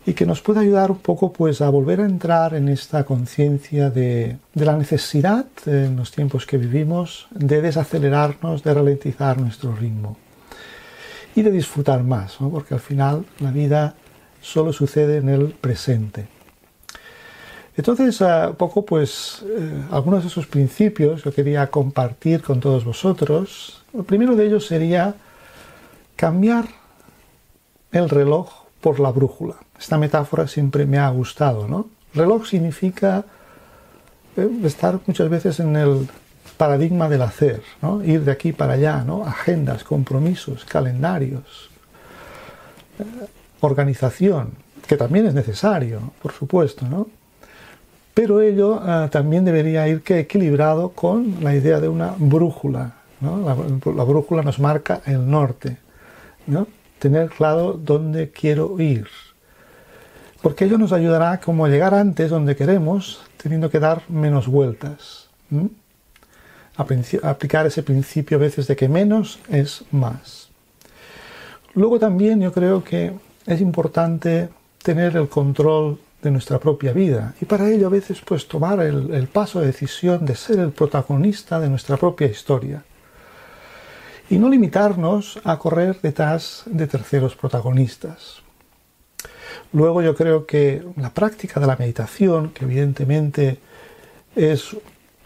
y 0.05 0.11
que 0.11 0.25
nos 0.25 0.41
puede 0.41 0.59
ayudar 0.59 0.91
un 0.91 0.99
poco 0.99 1.31
pues 1.31 1.61
a 1.61 1.69
volver 1.69 2.01
a 2.01 2.05
entrar 2.05 2.53
en 2.53 2.67
esta 2.67 3.05
conciencia 3.05 3.89
de, 3.91 4.35
de, 4.53 4.65
la 4.65 4.75
necesidad 4.75 5.45
en 5.67 5.95
los 5.95 6.11
tiempos 6.11 6.45
que 6.45 6.57
vivimos 6.57 7.27
de 7.31 7.61
desacelerarnos, 7.61 8.61
de 8.61 8.73
ralentizar 8.73 9.39
nuestro 9.39 9.73
ritmo 9.73 10.17
y 11.35 11.41
de 11.41 11.51
disfrutar 11.51 12.03
más, 12.03 12.37
porque 12.37 12.73
al 12.73 12.79
final 12.79 13.25
la 13.39 13.51
vida 13.51 13.95
solo 14.41 14.71
sucede 14.71 15.17
en 15.17 15.29
el 15.29 15.49
presente. 15.49 16.27
Entonces, 17.77 18.21
un 18.21 18.55
poco, 18.55 18.85
pues, 18.85 19.43
eh, 19.45 19.83
algunos 19.91 20.23
de 20.23 20.29
esos 20.29 20.47
principios 20.47 21.23
que 21.23 21.31
quería 21.31 21.67
compartir 21.67 22.41
con 22.41 22.61
todos 22.61 22.85
vosotros. 22.85 23.83
El 23.93 24.05
primero 24.05 24.35
de 24.35 24.45
ellos 24.45 24.65
sería 24.65 25.15
cambiar 26.15 26.65
el 27.91 28.09
reloj 28.09 28.49
por 28.79 29.01
la 29.01 29.11
brújula. 29.11 29.55
Esta 29.77 29.97
metáfora 29.97 30.47
siempre 30.47 30.85
me 30.85 30.99
ha 30.99 31.09
gustado, 31.09 31.67
¿no? 31.67 31.89
Reloj 32.13 32.47
significa 32.47 33.25
eh, 34.37 34.49
estar 34.63 34.99
muchas 35.05 35.27
veces 35.29 35.59
en 35.59 35.75
el 35.75 36.07
paradigma 36.55 37.09
del 37.09 37.21
hacer, 37.21 37.62
¿no? 37.81 38.03
ir 38.03 38.24
de 38.24 38.31
aquí 38.31 38.53
para 38.53 38.74
allá, 38.74 39.03
¿no? 39.03 39.25
agendas, 39.25 39.83
compromisos, 39.83 40.65
calendarios, 40.65 41.69
eh, 43.00 43.03
organización, 43.62 44.51
que 44.88 44.97
también 44.97 45.25
es 45.25 45.33
necesario, 45.33 46.13
por 46.21 46.31
supuesto, 46.31 46.85
¿no? 46.88 47.07
pero 48.13 48.41
ello 48.41 48.81
eh, 48.85 49.09
también 49.12 49.45
debería 49.45 49.88
ir 49.88 50.01
que 50.01 50.19
equilibrado 50.19 50.89
con 50.89 51.43
la 51.43 51.55
idea 51.55 51.79
de 51.79 51.89
una 51.89 52.13
brújula. 52.17 52.93
¿no? 53.21 53.41
La, 53.41 54.03
brújula 54.03 54.41
nos 54.41 54.59
marca 54.59 55.01
el 55.05 55.29
norte, 55.29 55.77
¿no? 56.47 56.67
tener 57.00 57.29
claro 57.29 57.74
dónde 57.74 58.31
quiero 58.31 58.79
ir, 58.79 59.07
porque 60.41 60.65
ello 60.65 60.77
nos 60.77 60.91
ayudará 60.91 61.39
como 61.39 61.65
a 61.65 61.69
llegar 61.69 61.93
antes 61.93 62.29
donde 62.29 62.55
queremos, 62.55 63.21
teniendo 63.38 63.69
que 63.69 63.79
dar 63.79 64.03
menos 64.09 64.47
vueltas 64.47 65.25
aplicar 66.77 67.65
ese 67.65 67.84
principio 67.84 68.38
a 68.38 68.41
veces 68.41 68.67
de 68.67 68.75
que 68.75 68.89
menos 68.89 69.39
es 69.50 69.84
más. 69.91 70.50
Luego 71.74 72.00
también 72.00 72.41
yo 72.41 72.51
creo 72.51 72.84
que 72.84 73.13
es 73.46 73.62
importante 73.62 74.50
tener 74.82 75.15
el 75.17 75.29
control 75.29 76.00
de 76.22 76.32
nuestra 76.32 76.60
propia 76.60 76.94
vida 76.94 77.36
y 77.41 77.46
para 77.46 77.70
ello 77.70 77.88
a 77.88 77.91
veces 77.91 78.22
pues 78.25 78.48
tomar 78.48 78.79
el, 78.79 79.13
el 79.13 79.27
paso 79.27 79.60
de 79.60 79.67
decisión 79.67 80.25
de 80.25 80.36
ser 80.36 80.60
el 80.60 80.72
protagonista 80.72 81.60
de 81.60 81.70
nuestra 81.70 81.98
propia 81.98 82.27
historia 82.27 82.84
y 84.29 84.38
no 84.38 84.50
limitarnos 84.50 85.39
a 85.44 85.60
correr 85.60 86.00
detrás 86.01 86.63
de 86.65 86.88
terceros 86.88 87.36
protagonistas. 87.36 88.41
Luego 89.72 90.01
yo 90.01 90.15
creo 90.15 90.46
que 90.46 90.84
la 90.98 91.13
práctica 91.13 91.60
de 91.60 91.67
la 91.67 91.75
meditación, 91.75 92.50
que 92.50 92.65
evidentemente 92.65 93.60
es 94.36 94.75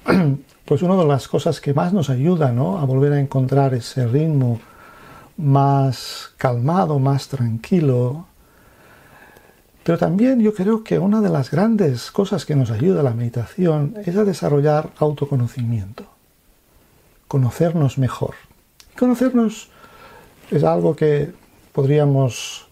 pues 0.65 0.82
una 0.82 0.96
de 0.96 1.06
las 1.06 1.27
cosas 1.27 1.60
que 1.60 1.74
más 1.74 1.94
nos 1.94 2.10
ayuda 2.10 2.50
a 2.50 2.86
volver 2.86 3.13
a 3.13 3.20
encontrar 3.20 3.74
ese 3.74 4.08
ritmo 4.08 4.60
más 5.38 6.32
calmado, 6.38 7.00
más 7.00 7.27
tranquilo. 7.27 8.27
Pero 9.84 9.98
también 9.98 10.39
yo 10.41 10.53
creo 10.53 10.84
que 10.84 11.00
una 11.00 11.22
de 11.22 11.29
las 11.29 11.50
grandes 11.50 12.12
cosas 12.12 12.46
que 12.46 12.56
nos 12.56 12.70
ayuda 12.70 13.01
la 13.01 13.13
meditación 13.13 13.96
es 14.06 14.15
a 14.15 14.24
desarrollar 14.24 14.91
autoconocimiento, 15.00 16.06
conocernos 17.27 17.98
mejor. 17.98 18.36
Conocernos 18.98 19.70
es 20.51 20.63
algo 20.63 20.96
que 20.96 21.32
podríamos 21.72 22.68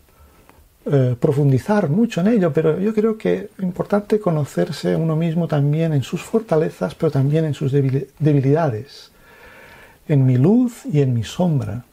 eh, 0.89 1.15
profundizar 1.19 1.89
mucho 1.89 2.21
en 2.21 2.27
ello, 2.27 2.53
pero 2.53 2.79
yo 2.79 2.93
creo 2.93 3.17
que 3.17 3.49
es 3.57 3.63
importante 3.63 4.19
conocerse 4.19 4.95
uno 4.95 5.15
mismo 5.15 5.47
también 5.47 5.91
en 5.91 6.03
sus 6.03 6.21
fortalezas, 6.21 6.95
pero 6.95 7.11
también 7.11 7.43
en 7.43 7.53
sus 7.53 7.71
debilidades, 7.73 9.11
en 10.07 10.25
mi 10.25 10.37
luz 10.37 10.85
y 10.85 11.01
en 11.01 11.13
mi 11.13 11.23
sombra. 11.23 11.83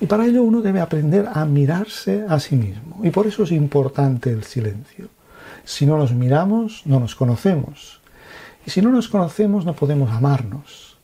Y 0.00 0.06
para 0.06 0.26
ello 0.26 0.42
uno 0.42 0.62
debe 0.62 0.80
aprender 0.80 1.28
a 1.32 1.44
mirarse 1.44 2.24
a 2.28 2.40
sí 2.40 2.56
mismo. 2.56 3.00
Y 3.04 3.10
por 3.10 3.28
eso 3.28 3.44
es 3.44 3.52
importante 3.52 4.30
el 4.30 4.42
silencio. 4.42 5.08
Si 5.64 5.86
no 5.86 5.96
nos 5.96 6.12
miramos, 6.12 6.82
no 6.86 6.98
nos 6.98 7.14
conocemos. 7.14 8.00
Y 8.66 8.70
si 8.70 8.82
no 8.82 8.90
nos 8.90 9.08
conocemos, 9.08 9.64
no 9.64 9.74
podemos 9.74 10.10
amarnos. 10.10 10.96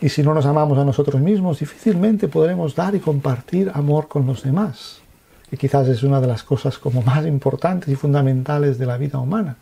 Y 0.00 0.08
si 0.08 0.24
no 0.24 0.34
nos 0.34 0.46
amamos 0.46 0.78
a 0.78 0.84
nosotros 0.84 1.20
mismos, 1.20 1.60
difícilmente 1.60 2.26
podremos 2.26 2.74
dar 2.74 2.96
y 2.96 2.98
compartir 2.98 3.70
amor 3.72 4.08
con 4.08 4.26
los 4.26 4.42
demás 4.42 5.01
que 5.52 5.58
quizás 5.58 5.86
es 5.88 6.02
una 6.02 6.18
de 6.18 6.26
las 6.26 6.44
cosas 6.44 6.78
como 6.78 7.02
más 7.02 7.26
importantes 7.26 7.90
y 7.90 7.94
fundamentales 7.94 8.78
de 8.78 8.86
la 8.86 8.96
vida 8.96 9.18
humana. 9.18 9.58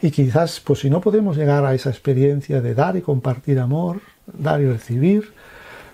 Y 0.00 0.10
quizás, 0.10 0.58
pues 0.58 0.78
si 0.78 0.88
no 0.88 1.02
podemos 1.02 1.36
llegar 1.36 1.66
a 1.66 1.74
esa 1.74 1.90
experiencia 1.90 2.62
de 2.62 2.74
dar 2.74 2.96
y 2.96 3.02
compartir 3.02 3.58
amor, 3.58 4.00
dar 4.26 4.62
y 4.62 4.66
recibir, 4.66 5.34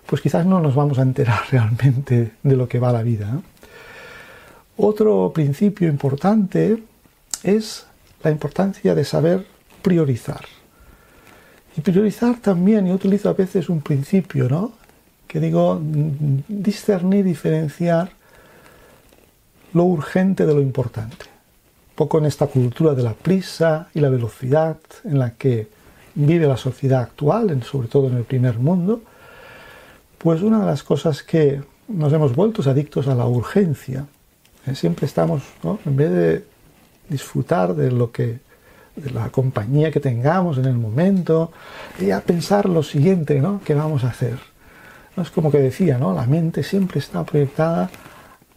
pues 0.07 0.23
quizás 0.23 0.47
no 0.47 0.61
nos 0.61 0.77
vamos 0.77 1.01
a 1.01 1.03
enterar 1.03 1.41
realmente 1.51 2.31
de 2.41 2.57
lo 2.57 2.69
que 2.69 2.79
va 2.79 2.93
la 2.93 3.03
vida. 3.03 3.41
Otro 4.77 5.33
principio 5.35 5.89
importante 5.89 6.81
es 7.43 7.87
la 8.23 8.31
importancia 8.31 8.95
de 8.95 9.05
saber 9.05 9.47
priorizar. 9.83 10.45
Y 11.77 11.81
priorizar 11.81 12.37
también, 12.37 12.87
yo 12.87 12.95
utilizo 12.95 13.31
a 13.31 13.33
veces 13.33 13.69
un 13.69 13.81
principio, 13.81 14.49
¿no? 14.49 14.75
Que 15.27 15.41
digo, 15.41 15.83
discernir, 16.47 17.25
diferenciar 17.25 18.17
lo 19.75 19.85
urgente 19.85 20.47
de 20.47 20.55
lo 20.55 20.61
importante. 20.61 21.27
Poco 21.95 22.19
en 22.19 22.27
esta 22.27 22.47
cultura 22.47 22.95
de 22.95 23.03
la 23.03 23.15
prisa 23.15 23.89
y 23.95 24.01
la 24.01 24.09
velocidad 24.09 24.79
en 25.05 25.19
la 25.19 25.35
que 25.35 25.69
vive 26.15 26.47
la 26.47 26.57
sociedad 26.57 27.03
actual, 27.03 27.63
sobre 27.63 27.89
todo 27.89 28.09
en 28.09 28.17
el 28.17 28.25
primer 28.25 28.59
mundo, 28.59 29.03
Pues 30.19 30.43
una 30.43 30.59
de 30.59 30.67
las 30.67 30.83
cosas 30.83 31.23
que 31.23 31.63
nos 31.87 32.13
hemos 32.13 32.35
vuelto 32.35 32.69
adictos 32.69 33.07
a 33.07 33.15
la 33.15 33.27
urgencia. 33.27 34.07
¿eh? 34.67 34.75
Siempre 34.75 35.07
estamos, 35.07 35.43
¿no? 35.63 35.79
en 35.87 35.97
vez 35.97 36.11
de 36.11 36.45
disfrutar 37.09 37.75
de 37.75 37.93
lo 37.93 38.11
que 38.11 38.41
de 38.97 39.11
la 39.13 39.31
compañía 39.31 39.93
que 39.93 40.01
tengamos 40.01 40.59
en 40.59 40.65
el 40.65 40.75
momento 40.75 41.53
y 42.01 42.11
a 42.11 42.21
pensar 42.21 42.69
lo 42.69 42.83
siguiente, 42.83 43.41
¿no? 43.41 43.61
¿Qué 43.65 43.75
vamos 43.75 44.03
a 44.03 44.09
hacer? 44.09 44.39
¿No? 45.17 45.23
Es 45.23 45.31
como 45.31 45.53
que 45.53 45.59
decía, 45.59 45.99
¿no? 45.99 46.13
La 46.13 46.27
mente 46.27 46.65
siempre 46.65 46.99
está 46.99 47.25
proyectada 47.25 47.91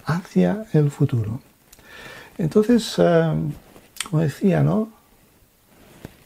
hacia 0.05 0.65
el 0.73 0.91
futuro. 0.91 1.41
Entonces, 2.37 2.95
eh, 2.97 3.33
como 4.09 4.21
decía, 4.21 4.63
¿no? 4.63 4.89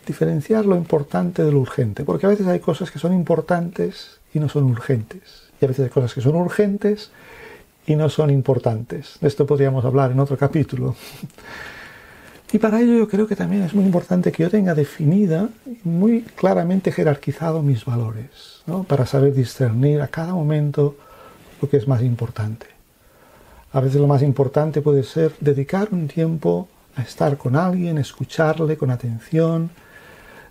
Diferenciar 0.05 0.65
lo 0.65 0.75
importante 0.75 1.43
de 1.43 1.51
lo 1.51 1.59
urgente, 1.59 2.03
porque 2.03 2.25
a 2.25 2.29
veces 2.29 2.47
hay 2.47 2.59
cosas 2.59 2.91
que 2.91 2.99
son 2.99 3.13
importantes 3.13 4.19
y 4.33 4.39
no 4.39 4.49
son 4.49 4.65
urgentes. 4.65 5.49
Y 5.59 5.65
a 5.65 5.67
veces 5.67 5.85
hay 5.85 5.89
cosas 5.89 6.13
que 6.13 6.21
son 6.21 6.35
urgentes 6.35 7.11
y 7.87 7.95
no 7.95 8.09
son 8.09 8.29
importantes. 8.29 9.17
De 9.19 9.27
esto 9.27 9.45
podríamos 9.45 9.83
hablar 9.85 10.11
en 10.11 10.19
otro 10.19 10.37
capítulo. 10.37 10.95
Y 12.53 12.59
para 12.59 12.79
ello 12.79 12.93
yo 12.93 13.09
creo 13.09 13.27
que 13.27 13.35
también 13.35 13.63
es 13.63 13.73
muy 13.73 13.83
importante 13.83 14.31
que 14.31 14.43
yo 14.43 14.49
tenga 14.49 14.73
definida 14.73 15.49
y 15.65 15.77
muy 15.85 16.21
claramente 16.21 16.89
jerarquizado 16.89 17.61
mis 17.61 17.83
valores, 17.83 18.63
para 18.87 19.05
saber 19.05 19.33
discernir 19.33 19.99
a 19.99 20.07
cada 20.07 20.33
momento 20.33 20.95
lo 21.61 21.67
que 21.67 21.75
es 21.75 21.85
más 21.85 22.01
importante. 22.01 22.67
A 23.75 23.79
veces 23.79 24.01
lo 24.01 24.07
más 24.07 24.23
importante 24.23 24.81
puede 24.81 25.03
ser 25.03 25.33
dedicar 25.39 25.89
un 25.91 26.07
tiempo 26.07 26.67
a 26.95 27.01
estar 27.03 27.37
con 27.37 27.55
alguien, 27.55 27.97
escucharle 27.97 28.77
con 28.77 28.89
atención, 28.89 29.69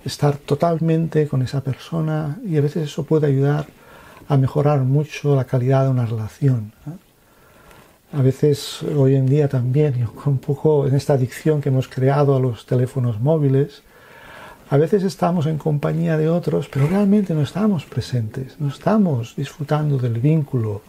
estar 0.05 0.37
totalmente 0.37 1.27
con 1.27 1.43
esa 1.43 1.61
persona 1.61 2.39
y 2.47 2.57
a 2.57 2.61
veces 2.61 2.85
eso 2.91 3.05
puede 3.05 3.27
ayudar 3.27 3.67
a 4.29 4.37
mejorar 4.37 4.81
mucho 4.81 5.35
la 5.35 5.45
calidad 5.45 5.85
de 5.85 5.91
una 5.91 6.07
relación 6.07 6.73
a 8.17 8.23
veces 8.23 8.83
hoy 8.83 9.17
en 9.17 9.27
día 9.27 9.49
también, 9.49 10.09
un 10.27 10.39
poco 10.39 10.87
en 10.87 10.95
esta 10.95 11.15
adicción 11.15 11.61
que 11.61 11.69
hemos 11.69 11.89
creado 11.89 12.37
a 12.37 12.41
los 12.41 12.65
teléfonos 12.67 13.21
móviles, 13.21 13.83
a 14.71 14.77
veces 14.77 15.03
estamos 15.03 15.47
en 15.47 15.59
compañía 15.59 16.17
de 16.17 16.29
otros, 16.29 16.69
pero 16.73 16.87
realmente 16.87 17.35
no 17.35 17.43
estamos 17.43 17.85
presentes, 17.85 18.57
no 18.59 18.69
estamos 18.69 19.37
disfrutando 19.37 19.99
del 19.99 20.21
vínculo, 20.21 20.81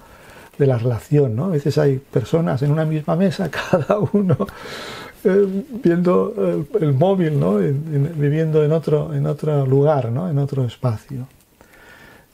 de 0.58 0.68
la 0.68 0.78
relación. 0.78 1.36
¿no? 1.36 1.46
A 1.46 1.50
veces 1.50 1.78
hay 1.78 1.98
personas 1.98 2.62
en 2.62 2.72
una 2.72 2.86
misma 2.86 3.16
mesa, 3.16 3.50
cada 3.72 4.00
uno 4.00 4.38
eh, 5.24 5.64
viendo 5.84 6.66
el, 6.80 6.94
móvil, 6.94 7.40
¿no? 7.40 7.56
viviendo 7.56 8.64
en 8.64 8.72
otro, 8.72 9.14
en 9.14 9.26
otro 9.26 9.66
lugar, 9.66 10.12
¿no? 10.12 10.30
en 10.30 10.38
otro 10.38 10.66
espacio. 10.66 11.28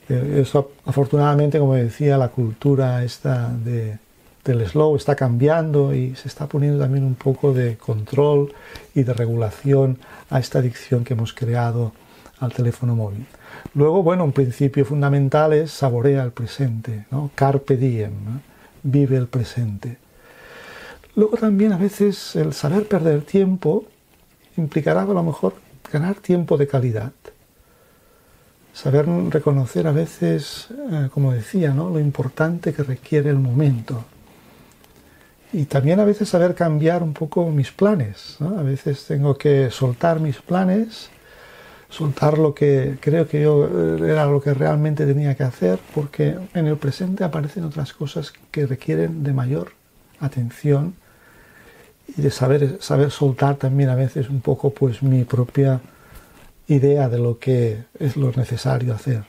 Eh, 0.08 0.40
eso 0.42 0.72
afortunadamente, 0.84 1.58
como 1.58 1.74
decía, 1.74 2.18
la 2.18 2.28
cultura 2.28 3.04
esta 3.04 3.48
de 3.48 3.98
del 4.44 4.66
slow 4.66 4.96
está 4.96 5.14
cambiando 5.14 5.94
y 5.94 6.16
se 6.16 6.28
está 6.28 6.46
poniendo 6.46 6.80
también 6.80 7.04
un 7.04 7.14
poco 7.14 7.52
de 7.52 7.76
control 7.76 8.52
y 8.94 9.04
de 9.04 9.14
regulación 9.14 9.98
a 10.30 10.40
esta 10.40 10.58
adicción 10.58 11.04
que 11.04 11.14
hemos 11.14 11.32
creado 11.32 11.92
al 12.40 12.52
teléfono 12.52 12.96
móvil. 12.96 13.26
Luego, 13.74 14.02
bueno, 14.02 14.24
un 14.24 14.32
principio 14.32 14.84
fundamental 14.84 15.52
es 15.52 15.70
saborea 15.70 16.22
el 16.22 16.32
presente, 16.32 17.06
¿no? 17.10 17.30
carpe 17.34 17.76
diem, 17.76 18.12
vive 18.82 19.16
el 19.16 19.28
presente. 19.28 19.98
Luego 21.14 21.36
también 21.36 21.72
a 21.72 21.76
veces 21.76 22.36
el 22.36 22.52
saber 22.52 22.88
perder 22.88 23.22
tiempo 23.22 23.84
implicará 24.56 25.02
a 25.02 25.06
lo 25.06 25.22
mejor 25.22 25.54
ganar 25.92 26.16
tiempo 26.16 26.56
de 26.56 26.66
calidad. 26.66 27.12
Saber 28.72 29.06
reconocer 29.30 29.86
a 29.86 29.92
veces, 29.92 30.68
eh, 30.90 31.08
como 31.12 31.32
decía, 31.32 31.74
¿no? 31.74 31.90
lo 31.90 32.00
importante 32.00 32.72
que 32.72 32.82
requiere 32.82 33.28
el 33.28 33.38
momento 33.38 34.04
y 35.52 35.66
también 35.66 36.00
a 36.00 36.04
veces 36.04 36.30
saber 36.30 36.54
cambiar 36.54 37.02
un 37.02 37.12
poco 37.12 37.50
mis 37.50 37.70
planes. 37.70 38.38
A 38.40 38.62
veces 38.62 39.04
tengo 39.06 39.36
que 39.36 39.70
soltar 39.70 40.18
mis 40.18 40.38
planes, 40.38 41.10
soltar 41.92 42.38
lo 42.38 42.54
que 42.54 42.96
creo 43.00 43.28
que 43.28 43.42
yo 43.42 43.66
eh, 43.66 44.10
era 44.10 44.26
lo 44.26 44.40
que 44.40 44.54
realmente 44.54 45.06
tenía 45.06 45.34
que 45.36 45.44
hacer, 45.44 45.78
porque 45.94 46.36
en 46.54 46.66
el 46.66 46.76
presente 46.78 47.22
aparecen 47.22 47.64
otras 47.64 47.92
cosas 47.92 48.32
que 48.50 48.66
requieren 48.66 49.22
de 49.22 49.32
mayor 49.32 49.72
atención 50.18 50.94
y 52.16 52.22
de 52.22 52.30
saber, 52.30 52.78
saber 52.80 53.10
soltar 53.10 53.56
también 53.56 53.90
a 53.90 53.94
veces 53.94 54.30
un 54.30 54.40
poco 54.40 54.70
pues 54.70 55.02
mi 55.02 55.24
propia 55.24 55.80
idea 56.66 57.08
de 57.08 57.18
lo 57.18 57.38
que 57.38 57.84
es 57.98 58.16
lo 58.16 58.32
necesario 58.32 58.94
hacer. 58.94 59.24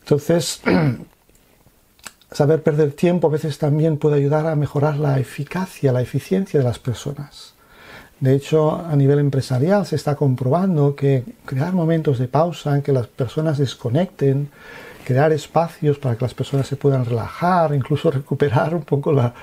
Entonces, 0.00 0.62
saber 2.32 2.62
perder 2.62 2.92
tiempo 2.92 3.28
a 3.28 3.30
veces 3.30 3.56
también 3.58 3.98
puede 3.98 4.16
ayudar 4.16 4.48
a 4.48 4.56
mejorar 4.56 4.96
la 4.96 5.20
eficacia, 5.20 5.92
la 5.92 6.02
eficiencia 6.02 6.58
de 6.58 6.64
las 6.64 6.80
personas. 6.80 7.54
De 8.22 8.36
hecho, 8.36 8.76
a 8.76 8.94
nivel 8.94 9.18
empresarial 9.18 9.84
se 9.84 9.96
está 9.96 10.14
comprobando 10.14 10.94
que 10.94 11.24
crear 11.44 11.72
momentos 11.72 12.20
de 12.20 12.28
pausa 12.28 12.80
que 12.80 12.92
las 12.92 13.08
personas 13.08 13.58
desconecten, 13.58 14.48
crear 15.04 15.32
espacios 15.32 15.98
para 15.98 16.14
que 16.14 16.24
las 16.24 16.32
personas 16.32 16.68
se 16.68 16.76
puedan 16.76 17.04
relajar, 17.04 17.74
incluso 17.74 18.10
recuperar 18.12 18.76
un 18.76 18.82
poco 18.82 19.12
la, 19.12 19.34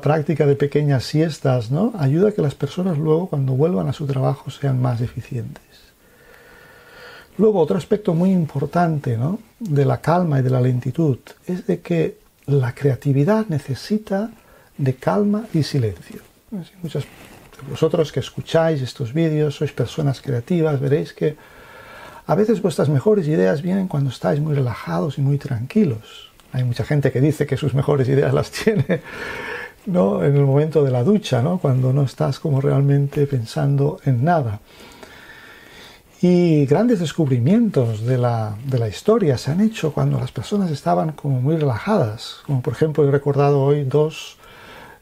práctica 0.00 0.46
de 0.46 0.54
pequeñas 0.54 1.02
siestas, 1.02 1.72
¿no? 1.72 1.92
ayuda 1.98 2.28
a 2.28 2.32
que 2.32 2.42
las 2.42 2.54
personas 2.54 2.96
luego 2.96 3.28
cuando 3.28 3.54
vuelvan 3.54 3.88
a 3.88 3.92
su 3.92 4.06
trabajo 4.06 4.52
sean 4.52 4.80
más 4.80 5.00
eficientes. 5.00 5.64
Luego, 7.38 7.58
otro 7.58 7.76
aspecto 7.76 8.14
muy 8.14 8.30
importante 8.30 9.18
de 9.58 9.84
la 9.84 10.00
calma 10.00 10.38
y 10.38 10.42
de 10.42 10.50
la 10.50 10.60
lentitud 10.60 11.18
es 11.44 11.66
de 11.66 11.80
que 11.80 12.18
la 12.46 12.72
creatividad 12.72 13.46
necesita 13.48 14.30
de 14.78 14.94
calma 14.94 15.46
y 15.52 15.64
silencio. 15.64 16.20
Muchos 16.82 17.02
de 17.02 17.39
vosotros 17.68 18.12
que 18.12 18.20
escucháis 18.20 18.82
estos 18.82 19.12
vídeos 19.12 19.56
sois 19.56 19.72
personas 19.72 20.20
creativas, 20.20 20.80
veréis 20.80 21.12
que 21.12 21.36
a 22.26 22.34
veces 22.34 22.62
vuestras 22.62 22.88
mejores 22.88 23.26
ideas 23.26 23.62
vienen 23.62 23.88
cuando 23.88 24.10
estáis 24.10 24.40
muy 24.40 24.54
relajados 24.54 25.18
y 25.18 25.20
muy 25.20 25.38
tranquilos. 25.38 26.30
Hay 26.52 26.64
mucha 26.64 26.84
gente 26.84 27.10
que 27.12 27.20
dice 27.20 27.46
que 27.46 27.56
sus 27.56 27.74
mejores 27.74 28.08
ideas 28.08 28.32
las 28.32 28.50
tiene 28.64 29.02
¿no? 29.86 30.22
en 30.24 30.36
el 30.36 30.44
momento 30.44 30.84
de 30.84 30.90
la 30.90 31.02
ducha, 31.02 31.42
¿no? 31.42 31.58
cuando 31.58 31.92
no 31.92 32.02
estás 32.02 32.38
como 32.38 32.60
realmente 32.60 33.26
pensando 33.26 33.98
en 34.04 34.24
nada. 34.24 34.60
Y 36.22 36.66
grandes 36.66 37.00
descubrimientos 37.00 38.04
de 38.04 38.18
la, 38.18 38.54
de 38.66 38.78
la, 38.78 38.88
historia 38.88 39.38
se 39.38 39.52
han 39.52 39.62
hecho 39.62 39.92
cuando 39.92 40.20
las 40.20 40.30
personas 40.30 40.70
estaban 40.70 41.12
como 41.12 41.40
muy 41.40 41.56
relajadas. 41.56 42.42
Como 42.46 42.60
por 42.60 42.74
ejemplo 42.74 43.08
he 43.08 43.10
recordado 43.10 43.62
hoy 43.62 43.84
dos, 43.84 44.36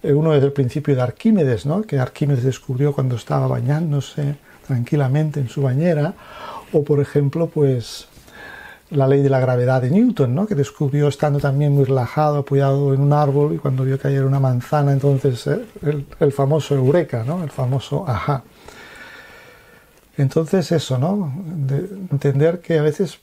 uno 0.02 0.34
es 0.34 0.42
el 0.42 0.52
principio 0.52 0.94
de 0.94 1.02
Arquímedes, 1.02 1.66
¿no? 1.66 1.82
que 1.82 1.98
Arquímedes 1.98 2.44
descubrió 2.44 2.92
cuando 2.92 3.16
estaba 3.16 3.46
bañándose 3.46 4.36
tranquilamente 4.66 5.40
en 5.40 5.48
su 5.48 5.62
bañera. 5.62 6.14
O 6.72 6.84
por 6.84 7.00
ejemplo, 7.00 7.48
pues 7.48 8.06
la 8.90 9.06
ley 9.06 9.22
de 9.22 9.28
la 9.28 9.40
gravedad 9.40 9.82
de 9.82 9.90
Newton, 9.90 10.34
¿no? 10.34 10.46
que 10.46 10.54
descubrió 10.54 11.08
estando 11.08 11.40
también 11.40 11.72
muy 11.72 11.84
relajado, 11.84 12.38
apoyado 12.38 12.94
en 12.94 13.00
un 13.00 13.12
árbol 13.12 13.54
y 13.54 13.58
cuando 13.58 13.84
vio 13.84 13.98
caer 13.98 14.24
una 14.24 14.40
manzana, 14.40 14.92
entonces 14.92 15.46
eh, 15.46 15.64
el, 15.82 16.06
el, 16.20 16.32
famoso 16.32 16.74
eureka, 16.74 17.24
¿no? 17.24 17.42
el 17.42 17.50
famoso 17.50 18.04
ajá. 18.08 18.44
Entonces 20.16 20.72
eso, 20.72 20.98
¿no? 20.98 21.32
entender 22.10 22.60
que 22.60 22.78
a 22.78 22.82
veces 22.82 23.20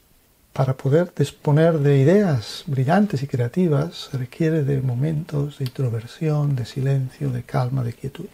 para 0.55 0.77
poder 0.77 1.11
disponer 1.13 1.79
de 1.79 1.97
ideas 1.97 2.63
brillantes 2.65 3.21
y 3.21 3.27
creativas 3.27 4.07
se 4.09 4.17
requiere 4.17 4.63
de 4.63 4.81
momentos 4.81 5.57
de 5.57 5.65
introversión, 5.65 6.55
de 6.55 6.65
silencio, 6.65 7.29
de 7.29 7.43
calma, 7.43 7.83
de 7.83 7.91
quietud. 7.91 8.27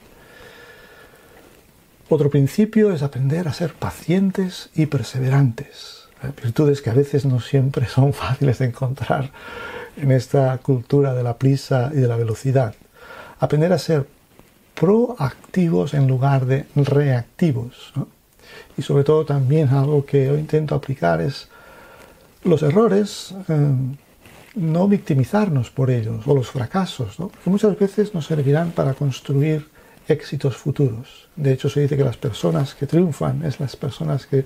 Otro 2.10 2.30
principio 2.30 2.94
es 2.94 3.02
aprender 3.02 3.48
a 3.48 3.54
ser 3.54 3.74
pacientes 3.74 4.70
y 4.76 4.86
perseverantes, 4.86 6.10
virtudes 6.44 6.84
que 6.84 6.92
a 6.92 6.94
veces 6.94 7.26
no 7.26 7.40
siempre 7.40 7.88
son 7.88 8.14
fáciles 8.24 8.60
de 8.60 8.66
encontrar 8.66 9.32
en 9.98 10.12
esta 10.12 10.56
cultura 10.60 11.16
de 11.16 11.24
la 11.24 11.40
prisa 11.40 11.90
y 11.92 12.02
de 12.02 12.08
la 12.08 12.18
velocidad. 12.18 12.76
Aprender 13.40 13.74
a 13.74 13.80
ser 13.80 14.06
proactivos 14.76 15.96
en 15.96 16.08
lugar 16.08 16.46
de 16.46 16.68
reactivos. 16.76 17.94
y 18.78 18.84
sobre 18.84 19.06
todo 19.06 19.26
también 19.26 19.70
algo 19.70 20.06
que 20.06 20.28
yo 20.28 20.38
intento 20.38 20.76
aplicar 20.76 21.20
es 21.20 21.50
los 22.44 22.64
errores, 22.64 23.36
eh, 23.48 23.72
no 24.56 24.88
victimizarnos 24.88 25.70
por 25.70 25.90
ellos 25.90 26.28
o 26.28 26.36
los 26.36 26.50
fracasos, 26.50 27.16
porque 27.16 27.50
muchas 27.50 27.78
veces 27.78 28.14
nos 28.14 28.26
servirán 28.26 28.72
para 28.72 28.94
construir 28.94 29.68
éxitos 30.08 30.58
futuros. 30.58 31.30
De 31.36 31.54
hecho, 31.54 31.70
se 31.70 31.82
dice 31.82 31.96
que 31.96 32.04
las 32.04 32.18
personas 32.18 32.76
que 32.76 32.88
triunfan 32.88 33.46
es 33.46 33.60
las 33.60 33.76
personas 33.76 34.26
que 34.26 34.46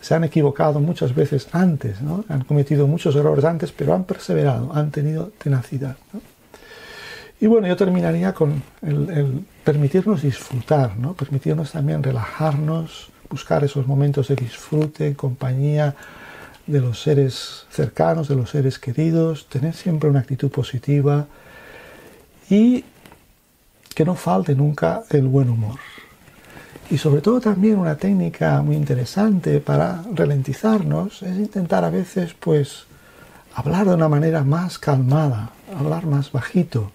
se 0.00 0.14
han 0.14 0.24
equivocado 0.24 0.80
muchas 0.80 1.14
veces 1.14 1.48
antes, 1.52 1.96
han 2.28 2.44
cometido 2.44 2.86
muchos 2.86 3.16
errores 3.16 3.44
antes, 3.44 3.72
pero 3.72 3.94
han 3.94 4.04
perseverado, 4.04 4.70
han 4.74 4.90
tenido 4.90 5.32
tenacidad. 5.38 5.96
Y 7.40 7.46
bueno, 7.46 7.66
yo 7.66 7.76
terminaría 7.76 8.32
con 8.34 8.62
el 8.82 9.44
permitirnos 9.64 10.22
disfrutar, 10.22 10.96
¿no? 10.98 11.14
permitirnos 11.14 11.72
también 11.72 12.02
relajarnos, 12.02 13.08
buscar 13.30 13.64
esos 13.64 13.86
momentos 13.86 14.28
de 14.28 14.36
disfrute, 14.36 15.14
compañía, 15.14 15.94
de 16.66 16.80
los 16.80 17.02
seres 17.02 17.66
cercanos, 17.70 18.28
de 18.28 18.36
los 18.36 18.50
seres 18.50 18.78
queridos, 18.78 19.46
tener 19.48 19.74
siempre 19.74 20.08
una 20.08 20.20
actitud 20.20 20.50
positiva 20.50 21.26
y 22.48 22.84
que 23.94 24.04
no 24.04 24.14
falte 24.14 24.54
nunca 24.54 25.02
el 25.10 25.28
buen 25.28 25.50
humor. 25.50 25.78
Y 26.90 26.98
sobre 26.98 27.22
todo 27.22 27.40
también 27.40 27.78
una 27.78 27.96
técnica 27.96 28.60
muy 28.62 28.76
interesante 28.76 29.60
para 29.60 30.02
ralentizarnos 30.12 31.22
es 31.22 31.36
intentar 31.38 31.84
a 31.84 31.90
veces 31.90 32.34
pues 32.34 32.84
hablar 33.54 33.86
de 33.86 33.94
una 33.94 34.08
manera 34.08 34.42
más 34.44 34.78
calmada, 34.78 35.50
hablar 35.78 36.06
más 36.06 36.30
bajito, 36.32 36.90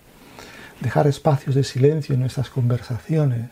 dejar 0.80 1.08
espacios 1.08 1.56
de 1.56 1.64
silencio 1.64 2.14
en 2.14 2.22
nuestras 2.22 2.50
conversaciones. 2.50 3.50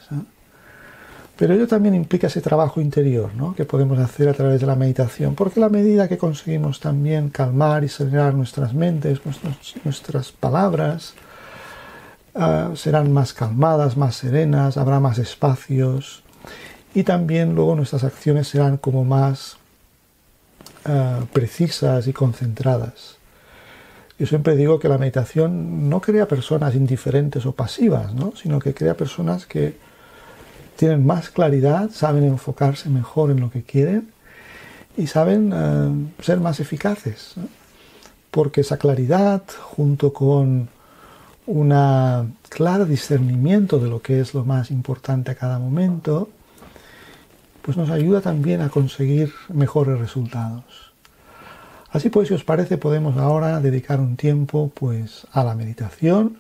Pero 1.38 1.54
ello 1.54 1.68
también 1.68 1.94
implica 1.94 2.28
ese 2.28 2.42
trabajo 2.42 2.82
interior 2.82 3.34
¿no? 3.36 3.54
que 3.54 3.64
podemos 3.64 4.00
hacer 4.00 4.28
a 4.28 4.34
través 4.34 4.60
de 4.60 4.66
la 4.66 4.76
meditación, 4.76 5.36
porque 5.36 5.60
la 5.60 5.70
medida 5.70 6.08
que 6.08 6.18
conseguimos 6.18 6.80
también 6.80 7.30
calmar 7.30 7.84
y 7.84 7.90
serenar 7.90 8.34
nuestras 8.34 8.74
mentes, 8.74 9.22
nuestras 9.84 10.32
palabras, 10.32 11.14
ah, 12.34 12.72
serán 12.76 13.12
más 13.14 13.34
calmadas, 13.34 13.98
más 13.98 14.16
serenas, 14.16 14.78
habrá 14.78 15.00
más 15.00 15.20
espacios 15.20 16.24
y 16.96 17.04
también 17.04 17.54
luego 17.54 17.76
nuestras 17.76 18.04
acciones 18.04 18.48
serán 18.48 18.78
como 18.78 19.06
más 19.06 19.58
ah, 20.86 21.20
precisas 21.34 22.08
y 22.08 22.14
concentradas. 22.14 23.18
Yo 24.18 24.26
siempre 24.26 24.56
digo 24.56 24.80
que 24.80 24.90
la 24.90 24.98
meditación 24.98 25.88
no 25.88 26.02
crea 26.02 26.28
personas 26.28 26.74
indiferentes 26.74 27.46
o 27.46 27.52
pasivas, 27.52 28.16
¿no? 28.16 28.34
sino 28.36 28.58
que 28.58 28.74
crea 28.74 28.98
personas 28.98 29.46
que 29.46 29.78
tienen 30.78 31.06
más 31.06 31.30
claridad, 31.30 31.90
saben 31.92 32.24
enfocarse 32.24 32.90
mejor 32.90 33.32
en 33.32 33.40
lo 33.40 33.52
que 33.52 33.64
quieren 33.64 34.10
y 34.96 35.08
saben 35.08 35.52
ah, 35.54 35.92
ser 36.22 36.40
más 36.40 36.60
eficaces. 36.60 37.36
Porque 38.32 38.62
esa 38.62 38.78
claridad, 38.78 39.44
junto 39.74 40.14
con 40.14 40.70
un 41.48 42.34
claro 42.50 42.86
discernimiento 42.86 43.80
de 43.80 43.90
lo 43.90 44.02
que 44.02 44.20
es 44.20 44.34
lo 44.34 44.46
más 44.46 44.70
importante 44.70 45.32
a 45.32 45.36
cada 45.36 45.60
momento, 45.60 46.30
pues 47.62 47.78
nos 47.78 47.90
ayuda 47.90 48.22
también 48.22 48.62
a 48.62 48.70
conseguir 48.70 49.34
mejores 49.50 50.00
resultados. 50.00 50.64
Así 51.90 52.10
pues, 52.10 52.28
si 52.28 52.34
os 52.34 52.44
parece, 52.44 52.78
podemos 52.78 53.18
ahora 53.18 53.60
dedicar 53.60 54.00
un 54.00 54.18
tiempo 54.18 54.72
pues 54.74 55.26
a 55.32 55.44
la 55.44 55.56
meditación, 55.56 56.38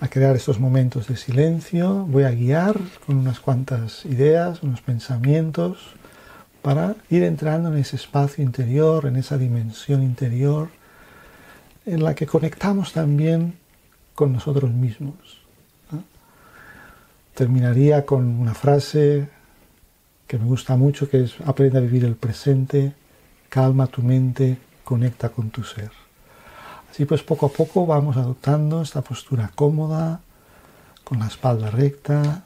a 0.00 0.08
crear 0.08 0.36
estos 0.36 0.60
momentos 0.60 1.08
de 1.08 1.16
silencio. 1.16 2.04
Voy 2.08 2.24
a 2.24 2.30
guiar 2.30 2.78
con 3.06 3.16
unas 3.16 3.40
cuantas 3.40 4.04
ideas, 4.04 4.62
unos 4.62 4.80
pensamientos, 4.82 5.78
para 6.62 6.96
ir 7.10 7.22
entrando 7.22 7.72
en 7.72 7.78
ese 7.78 7.96
espacio 7.96 8.42
interior, 8.44 9.06
en 9.06 9.16
esa 9.16 9.38
dimensión 9.38 10.02
interior, 10.02 10.68
en 11.86 12.02
la 12.02 12.14
que 12.14 12.26
conectamos 12.26 12.92
también 12.92 13.54
con 14.14 14.32
nosotros 14.32 14.70
mismos. 14.72 15.14
Terminaría 17.34 18.04
con 18.04 18.24
una 18.24 18.54
frase 18.54 19.28
que 20.26 20.38
me 20.38 20.46
gusta 20.46 20.76
mucho, 20.76 21.08
que 21.08 21.24
es 21.24 21.36
aprende 21.44 21.78
a 21.78 21.82
vivir 21.82 22.04
el 22.04 22.16
presente, 22.16 22.94
calma 23.48 23.86
tu 23.86 24.02
mente, 24.02 24.58
conecta 24.84 25.28
con 25.28 25.50
tu 25.50 25.62
ser. 25.62 26.05
Así 26.96 27.04
pues 27.04 27.22
poco 27.22 27.44
a 27.44 27.48
poco 27.50 27.84
vamos 27.84 28.16
adoptando 28.16 28.80
esta 28.80 29.02
postura 29.02 29.50
cómoda, 29.54 30.22
con 31.04 31.18
la 31.18 31.26
espalda 31.26 31.70
recta, 31.70 32.44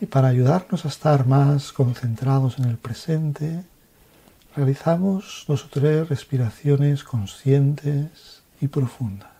y 0.00 0.06
para 0.06 0.26
ayudarnos 0.26 0.84
a 0.84 0.88
estar 0.88 1.24
más 1.24 1.72
concentrados 1.72 2.58
en 2.58 2.64
el 2.64 2.76
presente, 2.76 3.62
realizamos 4.56 5.44
dos 5.46 5.66
o 5.66 5.68
tres 5.68 6.08
respiraciones 6.08 7.04
conscientes 7.04 8.42
y 8.60 8.66
profundas. 8.66 9.30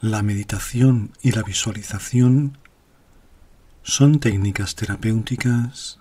La 0.00 0.24
meditación 0.24 1.12
y 1.22 1.30
la 1.30 1.44
visualización 1.44 2.58
son 3.84 4.18
técnicas 4.18 4.74
terapéuticas 4.74 6.00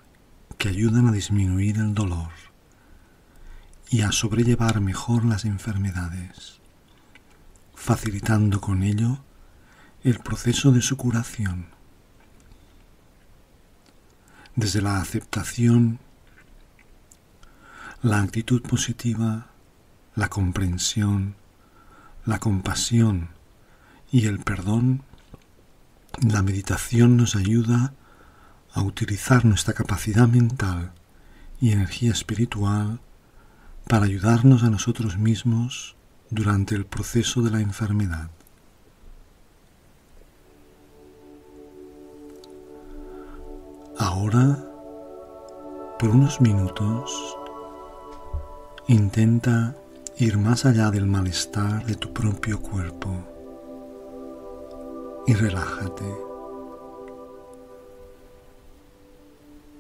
que 0.58 0.70
ayudan 0.70 1.08
a 1.08 1.12
disminuir 1.12 1.78
el 1.78 1.94
dolor 1.94 2.32
y 3.90 4.02
a 4.02 4.12
sobrellevar 4.12 4.82
mejor 4.82 5.24
las 5.26 5.46
enfermedades, 5.46 6.60
facilitando 7.76 8.60
con 8.60 8.84
ello 8.84 9.20
el 10.04 10.20
proceso 10.20 10.72
de 10.72 10.82
su 10.82 10.98
curación. 10.98 11.68
Desde 14.56 14.82
la 14.82 15.00
aceptación, 15.00 16.00
la 18.02 18.22
actitud 18.22 18.62
positiva, 18.62 19.48
la 20.16 20.30
comprensión, 20.30 21.36
la 22.26 22.40
compasión, 22.40 23.30
y 24.12 24.26
el 24.26 24.40
perdón, 24.40 25.04
la 26.20 26.42
meditación 26.42 27.18
nos 27.18 27.36
ayuda 27.36 27.94
a 28.78 28.84
utilizar 28.84 29.44
nuestra 29.44 29.74
capacidad 29.74 30.28
mental 30.28 30.92
y 31.60 31.72
energía 31.72 32.12
espiritual 32.12 33.00
para 33.88 34.06
ayudarnos 34.06 34.62
a 34.62 34.70
nosotros 34.70 35.18
mismos 35.18 35.96
durante 36.30 36.76
el 36.76 36.86
proceso 36.86 37.42
de 37.42 37.50
la 37.50 37.60
enfermedad. 37.60 38.30
Ahora, 43.98 44.64
por 45.98 46.10
unos 46.10 46.40
minutos, 46.40 47.36
intenta 48.88 49.76
ir 50.20 50.38
más 50.38 50.66
allá 50.66 50.92
del 50.92 51.08
malestar 51.08 51.84
de 51.88 51.96
tu 51.96 52.14
propio 52.14 52.62
cuerpo 52.62 53.26
y 55.26 55.34
relájate. 55.34 56.27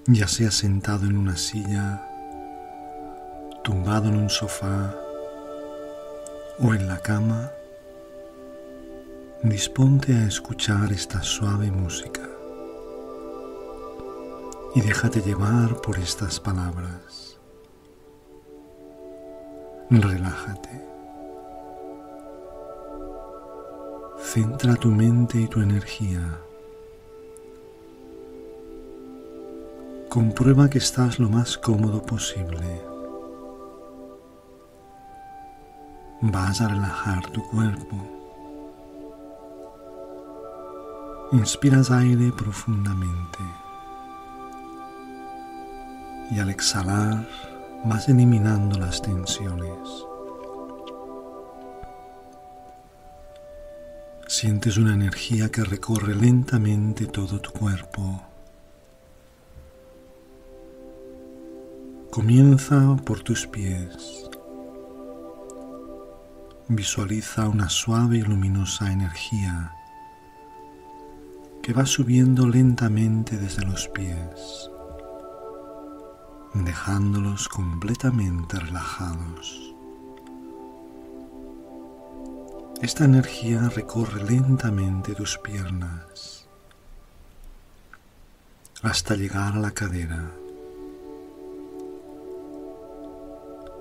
Ya 0.10 0.26
sea 0.30 0.52
sentado 0.52 1.06
en 1.06 1.18
una 1.18 1.36
silla, 1.36 2.02
tumbado 3.62 4.08
en 4.08 4.16
un 4.16 4.30
sofá 4.30 4.96
o 6.60 6.74
en 6.74 6.88
la 6.88 7.00
cama, 7.00 7.52
disponte 9.44 10.14
a 10.14 10.26
escuchar 10.26 10.94
esta 10.94 11.22
suave 11.24 11.72
música 11.72 12.22
y 14.76 14.80
déjate 14.80 15.20
llevar 15.20 15.82
por 15.82 16.00
estas 16.00 16.40
palabras. 16.40 17.38
Relájate. 19.90 20.86
Centra 24.20 24.76
tu 24.76 24.90
mente 24.90 25.42
y 25.42 25.48
tu 25.50 25.60
energía. 25.60 26.47
Comprueba 30.10 30.70
que 30.70 30.78
estás 30.78 31.20
lo 31.20 31.30
más 31.30 31.58
cómodo 31.58 32.02
posible. 32.02 32.82
Vas 36.22 36.62
a 36.62 36.70
relajar 36.70 37.30
tu 37.32 37.44
cuerpo. 37.50 37.98
Inspiras 41.34 41.92
aire 41.92 42.32
profundamente 42.32 43.40
y 46.32 46.40
al 46.40 46.50
exhalar 46.50 47.28
vas 47.86 48.10
eliminando 48.10 48.80
las 48.80 49.02
tensiones. 49.02 50.08
Sientes 54.28 54.78
una 54.78 54.94
energía 54.94 55.50
que 55.50 55.64
recorre 55.64 56.16
lentamente 56.16 57.08
todo 57.08 57.40
tu 57.40 57.52
cuerpo. 57.52 58.27
Comienza 62.18 62.98
por 63.06 63.20
tus 63.20 63.46
pies. 63.46 64.28
Visualiza 66.68 67.48
una 67.48 67.70
suave 67.70 68.18
y 68.18 68.22
luminosa 68.22 68.92
energía 68.92 69.72
que 71.62 71.74
va 71.74 71.86
subiendo 71.86 72.48
lentamente 72.48 73.38
desde 73.38 73.64
los 73.68 73.88
pies, 73.90 74.72
dejándolos 76.56 77.48
completamente 77.50 78.60
relajados. 78.62 79.76
Esta 82.82 83.06
energía 83.06 83.70
recorre 83.70 84.24
lentamente 84.24 85.14
tus 85.14 85.38
piernas 85.38 86.48
hasta 88.82 89.14
llegar 89.14 89.54
a 89.54 89.60
la 89.60 89.70
cadera. 89.70 90.32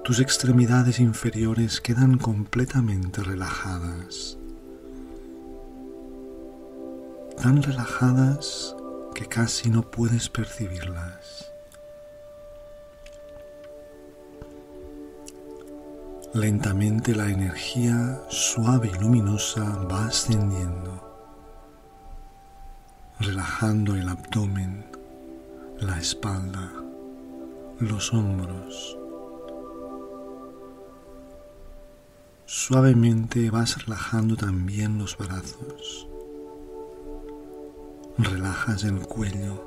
Tus 0.06 0.20
extremidades 0.20 1.00
inferiores 1.00 1.80
quedan 1.80 2.16
completamente 2.16 3.22
relajadas 3.22 4.38
tan 7.36 7.62
relajadas 7.62 8.74
que 9.14 9.26
casi 9.26 9.70
no 9.70 9.82
puedes 9.82 10.28
percibirlas. 10.28 11.52
Lentamente 16.34 17.14
la 17.14 17.28
energía 17.28 18.20
suave 18.28 18.90
y 18.92 18.98
luminosa 18.98 19.64
va 19.90 20.06
ascendiendo, 20.06 21.02
relajando 23.20 23.94
el 23.94 24.08
abdomen, 24.08 24.84
la 25.78 25.98
espalda, 25.98 26.72
los 27.78 28.12
hombros. 28.12 28.98
Suavemente 32.48 33.50
vas 33.50 33.84
relajando 33.84 34.36
también 34.36 34.98
los 34.98 35.18
brazos. 35.18 36.06
Relajas 38.18 38.84
el 38.84 39.00
cuello, 39.00 39.64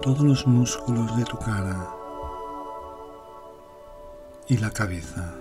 todos 0.00 0.22
los 0.22 0.46
músculos 0.46 1.14
de 1.18 1.24
tu 1.24 1.36
cara 1.36 1.94
y 4.48 4.56
la 4.56 4.70
cabeza. 4.70 5.34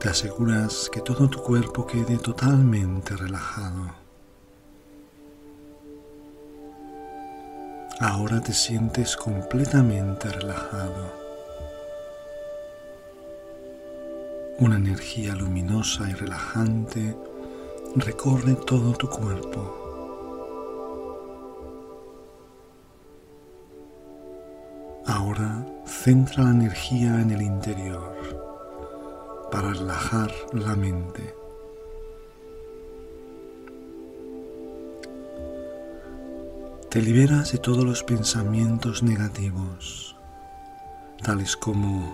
Te 0.00 0.08
aseguras 0.08 0.90
que 0.92 1.02
todo 1.02 1.30
tu 1.30 1.40
cuerpo 1.40 1.86
quede 1.86 2.18
totalmente 2.18 3.14
relajado. 3.14 4.05
Ahora 7.98 8.42
te 8.42 8.52
sientes 8.52 9.16
completamente 9.16 10.28
relajado. 10.28 11.14
Una 14.58 14.76
energía 14.76 15.34
luminosa 15.34 16.06
y 16.10 16.12
relajante 16.12 17.16
recorre 17.94 18.54
todo 18.66 18.92
tu 18.92 19.08
cuerpo. 19.08 19.82
Ahora 25.06 25.64
centra 25.86 26.44
la 26.44 26.50
energía 26.50 27.22
en 27.22 27.30
el 27.30 27.40
interior 27.40 29.48
para 29.50 29.72
relajar 29.72 30.30
la 30.52 30.76
mente. 30.76 31.45
Te 36.96 37.02
liberas 37.02 37.52
de 37.52 37.58
todos 37.58 37.84
los 37.84 38.02
pensamientos 38.02 39.02
negativos, 39.02 40.16
tales 41.22 41.54
como 41.54 42.10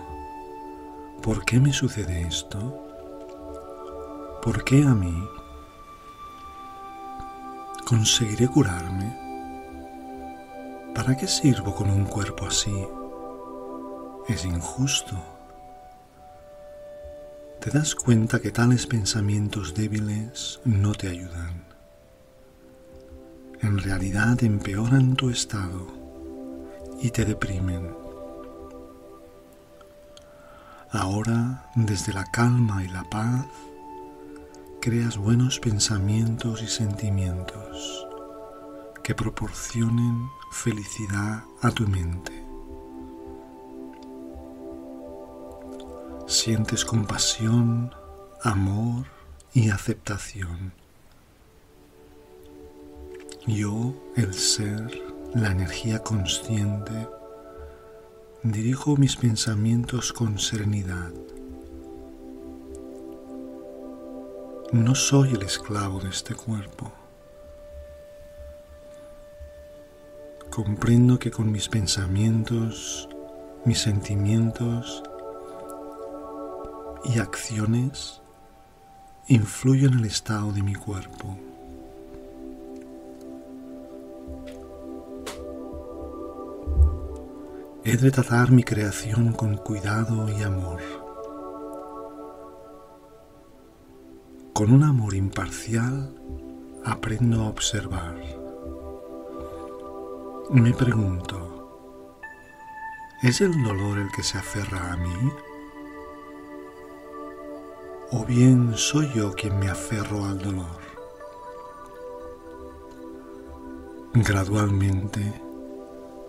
¿por 1.21 1.45
qué 1.45 1.61
me 1.61 1.71
sucede 1.71 2.23
esto? 2.23 2.59
¿Por 4.43 4.65
qué 4.65 4.83
a 4.83 4.93
mí? 4.93 5.23
¿Conseguiré 7.85 8.49
curarme? 8.49 9.17
¿Para 10.93 11.15
qué 11.15 11.29
sirvo 11.29 11.73
con 11.73 11.89
un 11.89 12.03
cuerpo 12.03 12.47
así? 12.47 12.75
Es 14.27 14.43
injusto. 14.43 15.15
Te 17.61 17.69
das 17.69 17.95
cuenta 17.95 18.41
que 18.41 18.51
tales 18.51 18.85
pensamientos 18.85 19.75
débiles 19.75 20.59
no 20.65 20.91
te 20.91 21.07
ayudan. 21.07 21.72
En 23.63 23.77
realidad 23.77 24.43
empeoran 24.43 25.15
tu 25.15 25.29
estado 25.29 25.87
y 27.01 27.11
te 27.11 27.23
deprimen. 27.23 27.95
Ahora, 30.91 31.71
desde 31.73 32.11
la 32.11 32.25
calma 32.25 32.83
y 32.83 32.89
la 32.89 33.05
paz, 33.09 33.45
creas 34.81 35.15
buenos 35.15 35.61
pensamientos 35.61 36.61
y 36.61 36.67
sentimientos 36.67 38.05
que 39.01 39.15
proporcionen 39.15 40.27
felicidad 40.51 41.45
a 41.61 41.71
tu 41.71 41.87
mente. 41.87 42.33
Sientes 46.27 46.83
compasión, 46.83 47.95
amor 48.43 49.05
y 49.53 49.69
aceptación. 49.69 50.82
Yo, 53.47 53.93
el 54.15 54.33
ser, 54.33 55.01
la 55.33 55.51
energía 55.51 55.99
consciente, 55.99 57.07
dirijo 58.43 58.95
mis 58.97 59.15
pensamientos 59.15 60.13
con 60.13 60.39
serenidad. 60.39 61.11
No 64.71 64.95
soy 64.95 65.33
el 65.33 65.43
esclavo 65.43 65.99
de 65.99 66.09
este 66.09 66.35
cuerpo. 66.35 66.91
comprendo 70.53 71.17
que 71.17 71.31
con 71.31 71.51
mis 71.51 71.67
pensamientos, 71.67 73.09
mis 73.65 73.79
sentimientos 73.79 75.01
y 77.05 77.17
acciones 77.17 78.21
influyo 79.27 79.87
en 79.87 79.97
el 79.97 80.05
estado 80.05 80.51
de 80.51 80.61
mi 80.61 80.75
cuerpo. 80.75 81.39
He 87.85 87.97
de 87.97 88.11
tratar 88.11 88.49
mi 88.49 88.63
creación 88.63 89.33
con 89.33 89.57
cuidado 89.57 90.29
y 90.29 90.41
amor. 90.41 90.79
Con 94.53 94.71
un 94.71 94.83
amor 94.83 95.13
imparcial 95.13 96.15
aprendo 96.85 97.41
a 97.41 97.49
observar. 97.49 98.15
Me 100.49 100.73
pregunto, 100.73 102.21
¿es 103.21 103.41
el 103.41 103.51
dolor 103.61 103.99
el 103.99 104.09
que 104.15 104.23
se 104.23 104.37
aferra 104.37 104.93
a 104.93 104.95
mí? 104.95 105.31
¿O 108.11 108.23
bien 108.23 108.77
soy 108.77 109.11
yo 109.13 109.33
quien 109.33 109.59
me 109.59 109.69
aferro 109.69 110.23
al 110.23 110.39
dolor? 110.39 110.79
Gradualmente, 114.13 115.33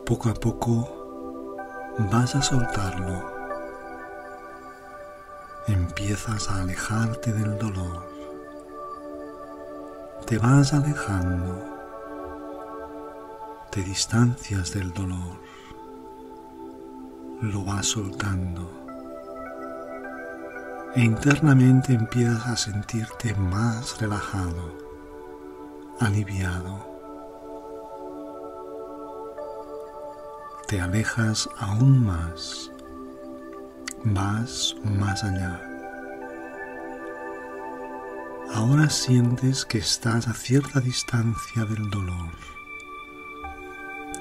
poco 0.05 0.31
a 0.31 0.35
poco, 0.35 1.04
vas 1.99 2.35
a 2.35 2.43
soltarlo. 2.43 3.33
Empiezas 5.67 6.51
a 6.51 6.63
alejarte 6.63 7.33
del 7.33 7.59
dolor. 7.59 8.13
Te 10.27 10.39
vas 10.39 10.73
alejando 10.73 11.75
te 13.75 13.83
distancias 13.83 14.73
del 14.73 14.93
dolor, 14.93 15.37
lo 17.41 17.65
vas 17.65 17.87
soltando 17.87 18.71
e 20.95 21.03
internamente 21.03 21.93
empiezas 21.93 22.47
a 22.47 22.57
sentirte 22.57 23.35
más 23.35 24.01
relajado, 24.01 24.79
aliviado. 25.99 26.94
Te 30.69 30.81
alejas 30.81 31.49
aún 31.59 32.05
más, 32.05 32.71
vas 34.05 34.75
más 34.85 35.23
allá. 35.25 35.61
Ahora 38.53 38.89
sientes 38.89 39.65
que 39.65 39.79
estás 39.79 40.29
a 40.29 40.35
cierta 40.35 40.81
distancia 40.81 41.65
del 41.65 41.91
dolor 41.91 42.55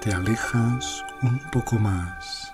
te 0.04 0.14
alejas 0.14 1.06
un 1.22 1.40
poco 1.50 1.78
más, 1.78 2.54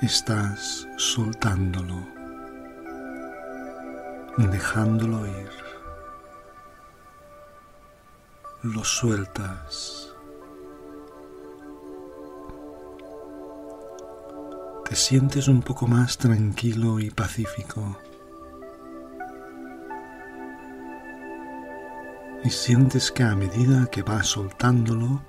estás 0.00 0.88
soltándolo, 0.96 2.04
dejándolo 4.38 5.24
ir, 5.24 5.50
lo 8.62 8.82
sueltas. 8.82 10.11
Te 14.92 14.96
sientes 14.96 15.48
un 15.48 15.62
poco 15.62 15.86
más 15.86 16.18
tranquilo 16.18 17.00
y 17.00 17.08
pacífico. 17.08 17.98
Y 22.44 22.50
sientes 22.50 23.10
que 23.10 23.22
a 23.22 23.34
medida 23.34 23.86
que 23.86 24.02
vas 24.02 24.26
soltándolo, 24.26 25.22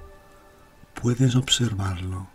puedes 1.01 1.37
observarlo. 1.37 2.27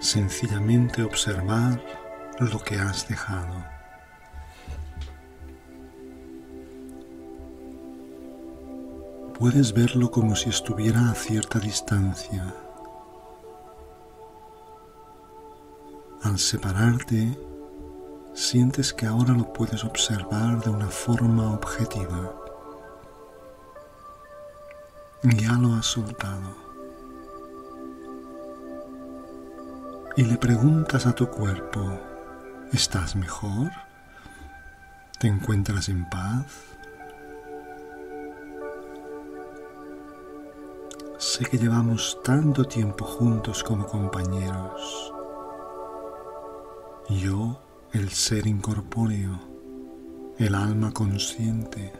Sencillamente 0.00 1.02
observar 1.02 1.84
lo 2.40 2.58
que 2.60 2.76
has 2.76 3.06
dejado. 3.06 3.66
Puedes 9.38 9.74
verlo 9.74 10.10
como 10.10 10.34
si 10.36 10.48
estuviera 10.48 11.10
a 11.10 11.14
cierta 11.14 11.58
distancia. 11.58 12.54
Al 16.28 16.38
separarte, 16.38 17.38
sientes 18.34 18.92
que 18.92 19.06
ahora 19.06 19.32
lo 19.32 19.50
puedes 19.50 19.82
observar 19.82 20.60
de 20.62 20.68
una 20.68 20.88
forma 20.88 21.54
objetiva. 21.54 22.34
Ya 25.22 25.52
lo 25.52 25.72
has 25.72 25.86
soltado. 25.86 26.54
Y 30.18 30.24
le 30.24 30.36
preguntas 30.36 31.06
a 31.06 31.14
tu 31.14 31.30
cuerpo, 31.30 31.98
¿estás 32.74 33.16
mejor? 33.16 33.70
¿Te 35.18 35.28
encuentras 35.28 35.88
en 35.88 36.06
paz? 36.10 36.44
Sé 41.16 41.46
que 41.46 41.56
llevamos 41.56 42.18
tanto 42.22 42.64
tiempo 42.64 43.06
juntos 43.06 43.64
como 43.64 43.86
compañeros. 43.86 45.14
Yo 47.10 47.58
el 47.94 48.10
ser 48.10 48.46
incorpóreo, 48.46 49.40
el 50.36 50.54
alma 50.54 50.92
consciente. 50.92 51.90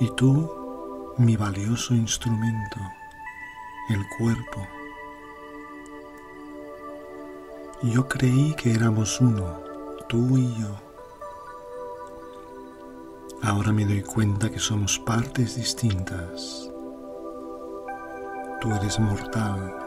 Y 0.00 0.10
tú, 0.16 1.14
mi 1.16 1.36
valioso 1.36 1.94
instrumento, 1.94 2.80
el 3.90 4.04
cuerpo. 4.18 4.66
Yo 7.84 8.08
creí 8.08 8.56
que 8.56 8.72
éramos 8.72 9.20
uno, 9.20 9.60
tú 10.08 10.36
y 10.36 10.52
yo. 10.60 10.74
Ahora 13.40 13.70
me 13.70 13.84
doy 13.84 14.02
cuenta 14.02 14.50
que 14.50 14.58
somos 14.58 14.98
partes 14.98 15.54
distintas. 15.54 16.68
Tú 18.60 18.74
eres 18.74 18.98
mortal 18.98 19.83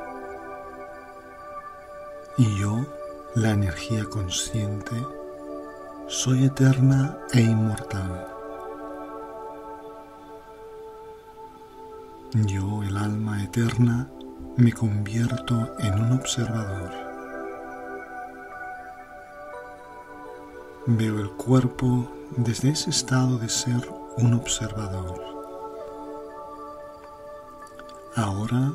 y 2.37 2.55
yo 2.59 2.85
la 3.35 3.51
energía 3.51 4.05
consciente, 4.05 4.95
soy 6.07 6.45
eterna 6.45 7.17
e 7.33 7.41
inmortal. 7.41 8.27
Yo, 12.33 12.83
el 12.83 12.95
alma 12.97 13.43
eterna, 13.43 14.09
me 14.55 14.71
convierto 14.71 15.75
en 15.79 15.99
un 15.99 16.11
observador. 16.13 16.91
Veo 20.85 21.19
el 21.19 21.31
cuerpo 21.31 22.11
desde 22.35 22.69
ese 22.69 22.91
estado 22.91 23.39
de 23.39 23.49
ser 23.49 23.89
un 24.17 24.33
observador. 24.33 25.21
Ahora 28.15 28.73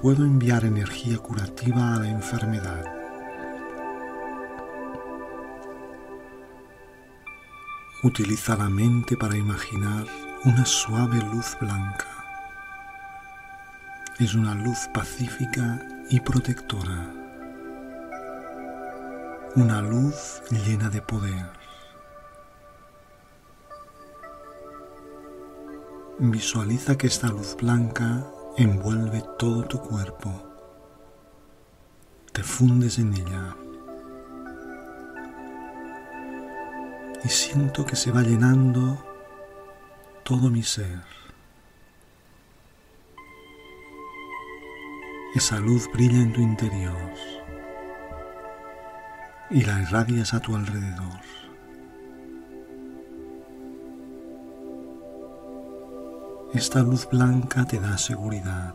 puedo 0.00 0.24
enviar 0.24 0.64
energía 0.64 1.18
curativa 1.18 1.94
a 1.94 2.00
la 2.00 2.08
enfermedad 2.08 2.98
Utiliza 8.04 8.56
la 8.56 8.68
mente 8.68 9.16
para 9.16 9.36
imaginar 9.36 10.06
una 10.44 10.64
suave 10.64 11.20
luz 11.20 11.56
blanca. 11.60 12.06
Es 14.20 14.36
una 14.36 14.54
luz 14.54 14.88
pacífica 14.94 15.84
y 16.08 16.20
protectora. 16.20 17.12
Una 19.56 19.82
luz 19.82 20.42
llena 20.48 20.88
de 20.90 21.02
poder. 21.02 21.50
Visualiza 26.20 26.96
que 26.96 27.08
esta 27.08 27.26
luz 27.26 27.56
blanca 27.56 28.24
envuelve 28.58 29.24
todo 29.38 29.64
tu 29.64 29.80
cuerpo. 29.80 30.30
Te 32.32 32.42
fundes 32.42 32.98
en 32.98 33.14
ella. 33.14 33.56
y 37.24 37.28
siento 37.28 37.84
que 37.84 37.96
se 37.96 38.10
va 38.10 38.22
llenando 38.22 39.04
todo 40.22 40.50
mi 40.50 40.62
ser. 40.62 41.02
Esa 45.34 45.58
luz 45.60 45.90
brilla 45.92 46.18
en 46.18 46.32
tu 46.32 46.40
interior 46.40 47.12
y 49.50 49.62
la 49.62 49.80
irradias 49.80 50.34
a 50.34 50.40
tu 50.40 50.56
alrededor. 50.56 51.20
Esta 56.54 56.80
luz 56.80 57.06
blanca 57.06 57.66
te 57.66 57.78
da 57.78 57.98
seguridad, 57.98 58.74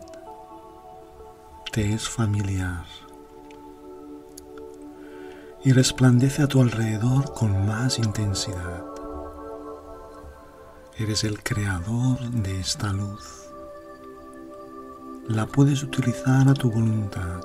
te 1.72 1.92
es 1.92 2.08
familiar 2.08 2.84
y 5.64 5.72
resplandece 5.72 6.44
a 6.44 6.46
tu 6.46 6.60
alrededor 6.62 7.34
con 7.34 7.66
más 7.66 7.98
intensidad. 7.98 8.84
Eres 10.96 11.24
el 11.24 11.42
creador 11.42 12.20
de 12.20 12.60
esta 12.60 12.92
luz. 12.92 13.50
La 15.26 15.46
puedes 15.46 15.82
utilizar 15.82 16.48
a 16.48 16.54
tu 16.54 16.70
voluntad. 16.70 17.40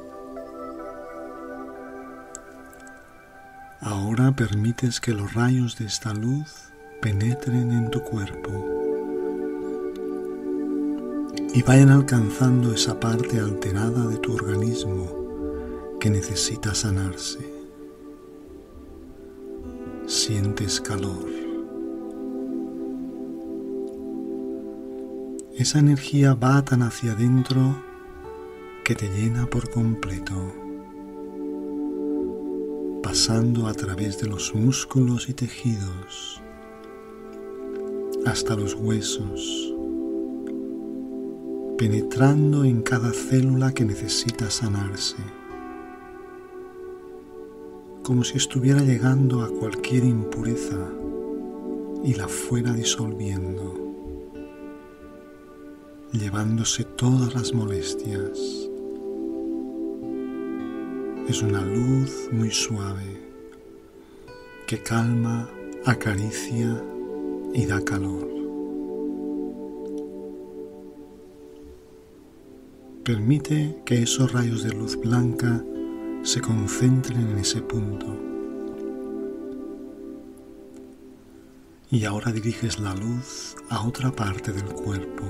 Ahora 3.82 4.32
permites 4.32 5.02
que 5.02 5.14
los 5.16 5.34
rayos 5.34 5.80
de 5.80 5.86
esta 5.86 6.14
luz 6.14 6.54
penetren 7.02 7.72
en 7.72 7.90
tu 7.90 8.04
cuerpo 8.04 8.69
y 11.54 11.64
vayan 11.64 11.90
alcanzando 11.90 12.74
esa 12.74 13.00
parte 13.00 13.40
alterada 13.40 14.08
de 14.08 14.18
tu 14.18 14.34
organismo 14.34 15.98
que 16.00 16.10
necesita 16.10 16.74
sanarse 16.74 17.60
sientes 20.10 20.82
calor. 20.82 21.30
Esa 25.56 25.80
energía 25.80 26.34
va 26.34 26.66
tan 26.66 26.82
hacia 26.82 27.12
adentro 27.12 27.84
que 28.84 28.96
te 28.96 29.08
llena 29.08 29.46
por 29.46 29.70
completo, 29.70 30.34
pasando 33.04 33.68
a 33.68 33.74
través 33.74 34.20
de 34.20 34.28
los 34.28 34.56
músculos 34.56 35.30
y 35.30 35.34
tejidos 35.34 36.42
hasta 38.26 38.56
los 38.56 38.74
huesos, 38.74 39.76
penetrando 41.80 42.66
en 42.66 42.82
cada 42.82 43.14
célula 43.14 43.74
que 43.74 43.86
necesita 43.86 44.50
sanarse 44.50 45.16
como 48.04 48.26
si 48.26 48.36
estuviera 48.36 48.82
llegando 48.82 49.44
a 49.44 49.48
cualquier 49.48 50.04
impureza 50.04 50.76
y 52.04 52.16
la 52.16 52.28
fuera 52.28 52.74
disolviendo, 52.74 53.76
llevándose 56.12 56.84
todas 56.84 57.34
las 57.34 57.54
molestias. 57.54 58.68
Es 61.30 61.42
una 61.42 61.62
luz 61.62 62.28
muy 62.34 62.52
suave 62.52 63.22
que 64.68 64.84
calma, 64.84 65.50
acaricia 65.86 66.84
y 67.54 67.66
da 67.66 67.80
calor. 67.86 68.39
Permite 73.10 73.76
que 73.86 74.04
esos 74.04 74.34
rayos 74.34 74.62
de 74.62 74.72
luz 74.72 74.96
blanca 74.96 75.66
se 76.22 76.42
concentren 76.42 77.20
en 77.20 77.40
ese 77.40 77.60
punto. 77.60 78.06
Y 81.90 82.06
ahora 82.06 82.32
diriges 82.32 82.78
la 82.80 82.94
luz 82.94 83.56
a 83.72 83.84
otra 83.84 84.12
parte 84.12 84.52
del 84.52 84.66
cuerpo. 84.66 85.24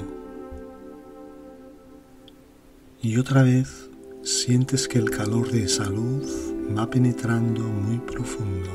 Y 3.02 3.16
otra 3.16 3.44
vez 3.44 3.90
sientes 4.24 4.86
que 4.90 5.00
el 5.00 5.10
calor 5.10 5.50
de 5.50 5.64
esa 5.64 5.86
luz 5.86 6.54
va 6.78 6.90
penetrando 6.90 7.62
muy 7.62 8.00
profundo. 8.00 8.72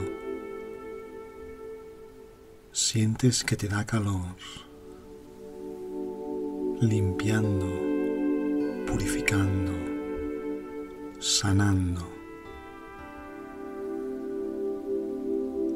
Sientes 2.73 3.45
que 3.45 3.57
te 3.57 3.69
da 3.69 3.85
calor, 3.85 4.35
limpiando, 6.81 7.94
purificando 8.95 9.73
sanando, 11.19 12.01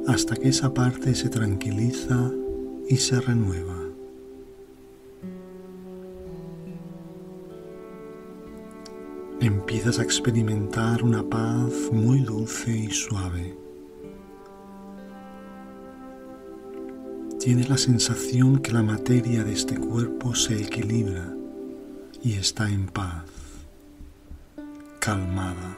hasta 0.07 0.37
que 0.37 0.49
esa 0.49 0.73
parte 0.73 1.17
se 1.17 1.29
tranquiliza 1.29 2.31
y 2.89 2.97
se 2.97 3.21
renueva. 3.21 3.75
Empiezas 9.41 9.99
a 9.99 10.05
experimentar 10.05 11.03
una 11.03 11.29
paz 11.29 11.91
muy 11.91 12.21
dulce 12.21 12.71
y 12.71 12.91
suave. 12.91 13.59
Tienes 17.41 17.69
la 17.69 17.79
sensación 17.79 18.61
que 18.61 18.71
la 18.71 18.85
materia 18.85 19.43
de 19.43 19.55
este 19.55 19.77
cuerpo 19.77 20.37
se 20.37 20.63
equilibra 20.63 21.38
y 22.23 22.35
está 22.35 22.69
en 22.71 22.87
paz, 22.87 23.25
calmada. 25.01 25.77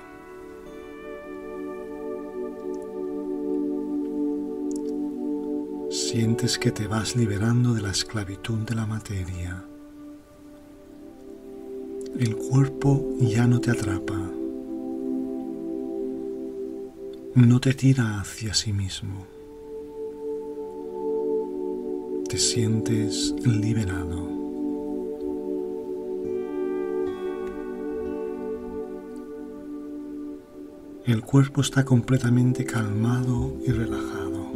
Sientes 5.91 6.59
que 6.59 6.70
te 6.70 6.86
vas 6.86 7.16
liberando 7.16 7.74
de 7.74 7.82
la 7.82 7.91
esclavitud 7.91 8.59
de 8.61 8.74
la 8.74 8.86
materia. 8.86 9.64
El 12.18 12.36
cuerpo 12.36 13.09
ya 13.20 13.47
no 13.47 13.61
te 13.61 13.70
atrapa, 13.70 14.18
no 17.34 17.61
te 17.61 17.74
tira 17.74 18.20
hacia 18.20 18.55
sí 18.55 18.72
mismo. 18.72 19.26
Te 22.28 22.38
sientes 22.38 23.34
liberado. 23.45 24.39
El 31.11 31.23
cuerpo 31.23 31.61
está 31.61 31.85
completamente 31.85 32.65
calmado 32.65 33.57
y 33.67 33.73
relajado. 33.73 34.47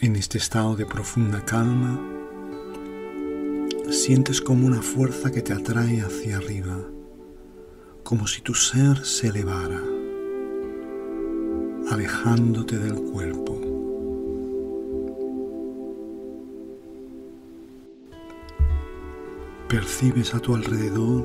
En 0.00 0.14
este 0.14 0.38
estado 0.38 0.76
de 0.76 0.86
profunda 0.86 1.44
calma, 1.44 2.00
sientes 3.90 4.40
como 4.40 4.68
una 4.68 4.82
fuerza 4.82 5.32
que 5.32 5.42
te 5.42 5.52
atrae 5.52 6.00
hacia 6.00 6.36
arriba, 6.36 6.78
como 8.04 8.28
si 8.28 8.40
tu 8.40 8.54
ser 8.54 9.04
se 9.04 9.26
elevara, 9.26 9.82
alejándote 11.90 12.78
del 12.78 12.94
cuerpo. 13.02 13.75
Percibes 19.76 20.32
a 20.32 20.40
tu 20.40 20.54
alrededor 20.54 21.22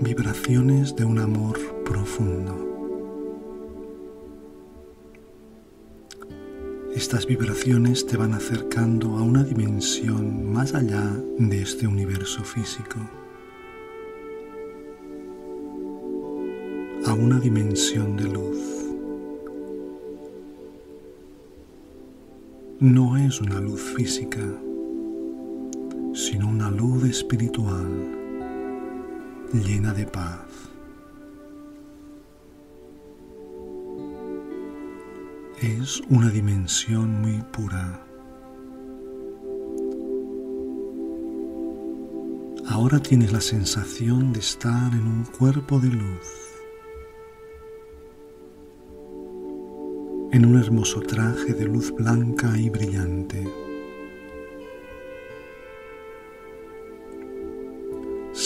vibraciones 0.00 0.96
de 0.96 1.04
un 1.04 1.20
amor 1.20 1.56
profundo. 1.84 2.56
Estas 6.92 7.24
vibraciones 7.24 8.04
te 8.04 8.16
van 8.16 8.34
acercando 8.34 9.16
a 9.16 9.22
una 9.22 9.44
dimensión 9.44 10.52
más 10.52 10.74
allá 10.74 11.04
de 11.38 11.62
este 11.62 11.86
universo 11.86 12.42
físico, 12.42 12.98
a 17.06 17.14
una 17.14 17.38
dimensión 17.38 18.16
de 18.16 18.24
luz. 18.24 18.58
No 22.80 23.16
es 23.16 23.40
una 23.40 23.60
luz 23.60 23.82
física, 23.96 24.42
sino 26.36 26.50
una 26.50 26.70
luz 26.70 27.02
espiritual 27.04 27.88
llena 29.54 29.94
de 29.94 30.04
paz. 30.04 30.44
Es 35.62 36.02
una 36.10 36.28
dimensión 36.28 37.22
muy 37.22 37.42
pura. 37.54 38.02
Ahora 42.68 42.98
tienes 42.98 43.32
la 43.32 43.40
sensación 43.40 44.34
de 44.34 44.40
estar 44.40 44.92
en 44.92 45.06
un 45.06 45.24
cuerpo 45.38 45.80
de 45.80 45.88
luz, 45.88 46.28
en 50.32 50.44
un 50.44 50.58
hermoso 50.58 51.00
traje 51.00 51.54
de 51.54 51.64
luz 51.64 51.94
blanca 51.94 52.58
y 52.58 52.68
brillante. 52.68 53.65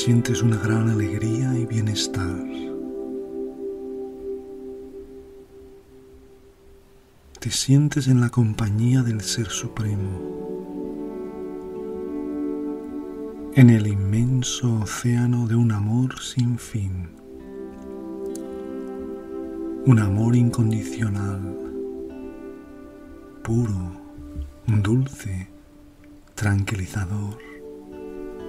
Sientes 0.01 0.43
una 0.43 0.57
gran 0.57 0.89
alegría 0.89 1.55
y 1.59 1.67
bienestar. 1.67 2.43
Te 7.39 7.51
sientes 7.51 8.09
en 8.09 8.23
la 8.23 8.31
compañía 8.31 9.03
del 9.03 9.21
Ser 9.21 9.49
Supremo, 9.49 10.39
en 13.55 13.69
el 13.69 13.87
inmenso 13.89 14.81
océano 14.81 15.47
de 15.47 15.57
un 15.57 15.71
amor 15.71 16.19
sin 16.19 16.59
fin, 16.59 17.11
un 19.85 19.99
amor 19.99 20.35
incondicional, 20.35 21.59
puro, 23.43 24.01
dulce, 24.67 25.51
tranquilizador 26.35 27.50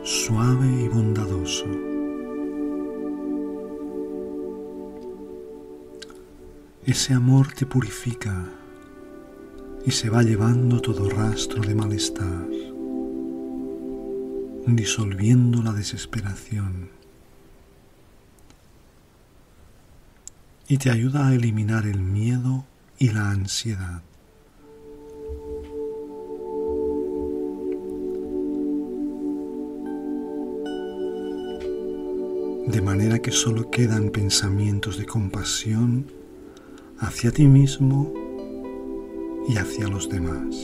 suave 0.03 0.67
y 0.67 0.87
bondadoso. 0.87 1.65
Ese 6.85 7.13
amor 7.13 7.53
te 7.53 7.65
purifica 7.65 8.49
y 9.85 9.91
se 9.91 10.09
va 10.09 10.23
llevando 10.23 10.81
todo 10.81 11.09
rastro 11.09 11.61
de 11.61 11.75
malestar, 11.75 12.47
disolviendo 14.65 15.61
la 15.61 15.73
desesperación 15.73 16.89
y 20.67 20.77
te 20.77 20.89
ayuda 20.89 21.27
a 21.27 21.33
eliminar 21.33 21.85
el 21.85 21.99
miedo 21.99 22.65
y 22.97 23.09
la 23.09 23.29
ansiedad. 23.29 24.01
De 32.71 32.81
manera 32.81 33.19
que 33.19 33.31
solo 33.31 33.69
quedan 33.69 34.11
pensamientos 34.11 34.97
de 34.97 35.05
compasión 35.05 36.05
hacia 36.99 37.31
ti 37.31 37.45
mismo 37.45 38.13
y 39.49 39.57
hacia 39.57 39.89
los 39.89 40.07
demás. 40.07 40.55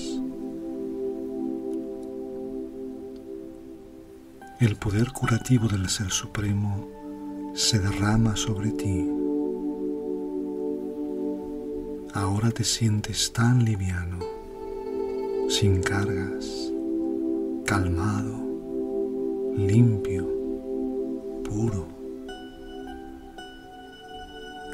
El 4.62 4.78
poder 4.78 5.12
curativo 5.12 5.68
del 5.68 5.90
Ser 5.90 6.10
Supremo 6.10 6.88
se 7.54 7.78
derrama 7.80 8.38
sobre 8.38 8.72
ti. 8.72 9.06
Ahora 12.14 12.52
te 12.52 12.64
sientes 12.64 13.34
tan 13.34 13.66
liviano, 13.66 14.20
sin 15.50 15.82
cargas, 15.82 16.72
calmado, 17.66 18.40
limpio, 19.58 20.26
puro. 21.44 21.97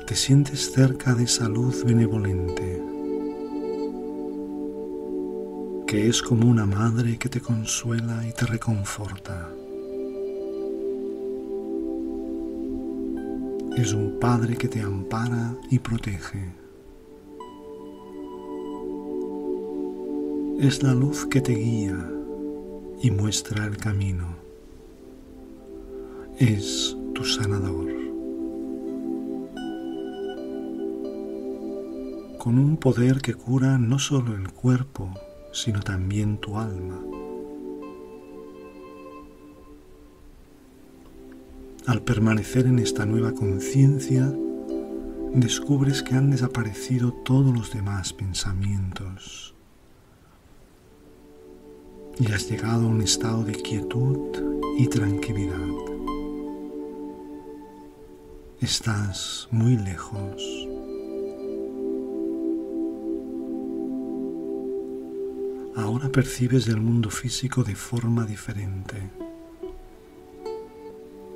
Te 0.08 0.16
sientes 0.16 0.72
cerca 0.72 1.16
de 1.16 1.24
esa 1.24 1.48
luz 1.48 1.86
benevolente, 1.86 2.84
que 5.88 6.10
es 6.10 6.22
como 6.22 6.50
una 6.50 6.66
madre 6.66 7.18
que 7.18 7.30
te 7.30 7.40
consuela 7.40 8.28
y 8.28 8.34
te 8.34 8.46
reconforta. 8.46 9.50
Es 13.78 13.94
un 13.94 14.20
padre 14.20 14.58
que 14.58 14.68
te 14.68 14.82
ampara 14.82 15.56
y 15.72 15.80
protege. 15.80 16.54
Es 20.60 20.84
la 20.84 20.94
luz 20.94 21.26
que 21.28 21.40
te 21.40 21.54
guía 21.54 22.12
y 23.02 23.10
muestra 23.10 23.66
el 23.66 23.78
camino. 23.78 24.36
Es 26.38 26.98
tu 27.16 27.24
sanador. 27.24 27.93
Con 32.44 32.60
un 32.60 32.76
poder 32.76 33.22
que 33.22 33.36
cura 33.36 33.78
no 33.78 34.00
solo 34.00 34.36
el 34.36 34.52
cuerpo, 34.52 35.10
sino 35.54 35.80
también 35.80 36.38
tu 36.40 36.58
alma. 36.58 37.00
Al 41.88 42.02
permanecer 42.02 42.66
en 42.66 42.80
esta 42.80 43.06
nueva 43.06 43.32
conciencia, 43.32 44.30
descubres 45.34 46.04
que 46.04 46.16
han 46.16 46.32
desaparecido 46.32 47.14
todos 47.14 47.58
los 47.58 47.74
demás 47.74 48.12
pensamientos 48.12 49.56
y 52.20 52.30
has 52.30 52.50
llegado 52.50 52.88
a 52.88 52.90
un 52.90 53.02
estado 53.02 53.46
de 53.46 53.54
quietud 53.54 54.18
y 54.78 54.88
tranquilidad. 54.88 55.70
Estás 58.60 59.48
muy 59.50 59.78
lejos 59.78 60.73
ahora 65.94 66.10
percibes 66.10 66.68
el 66.70 66.82
mundo 66.82 67.12
físico 67.12 67.64
de 67.64 67.76
forma 67.76 68.26
diferente, 68.26 68.96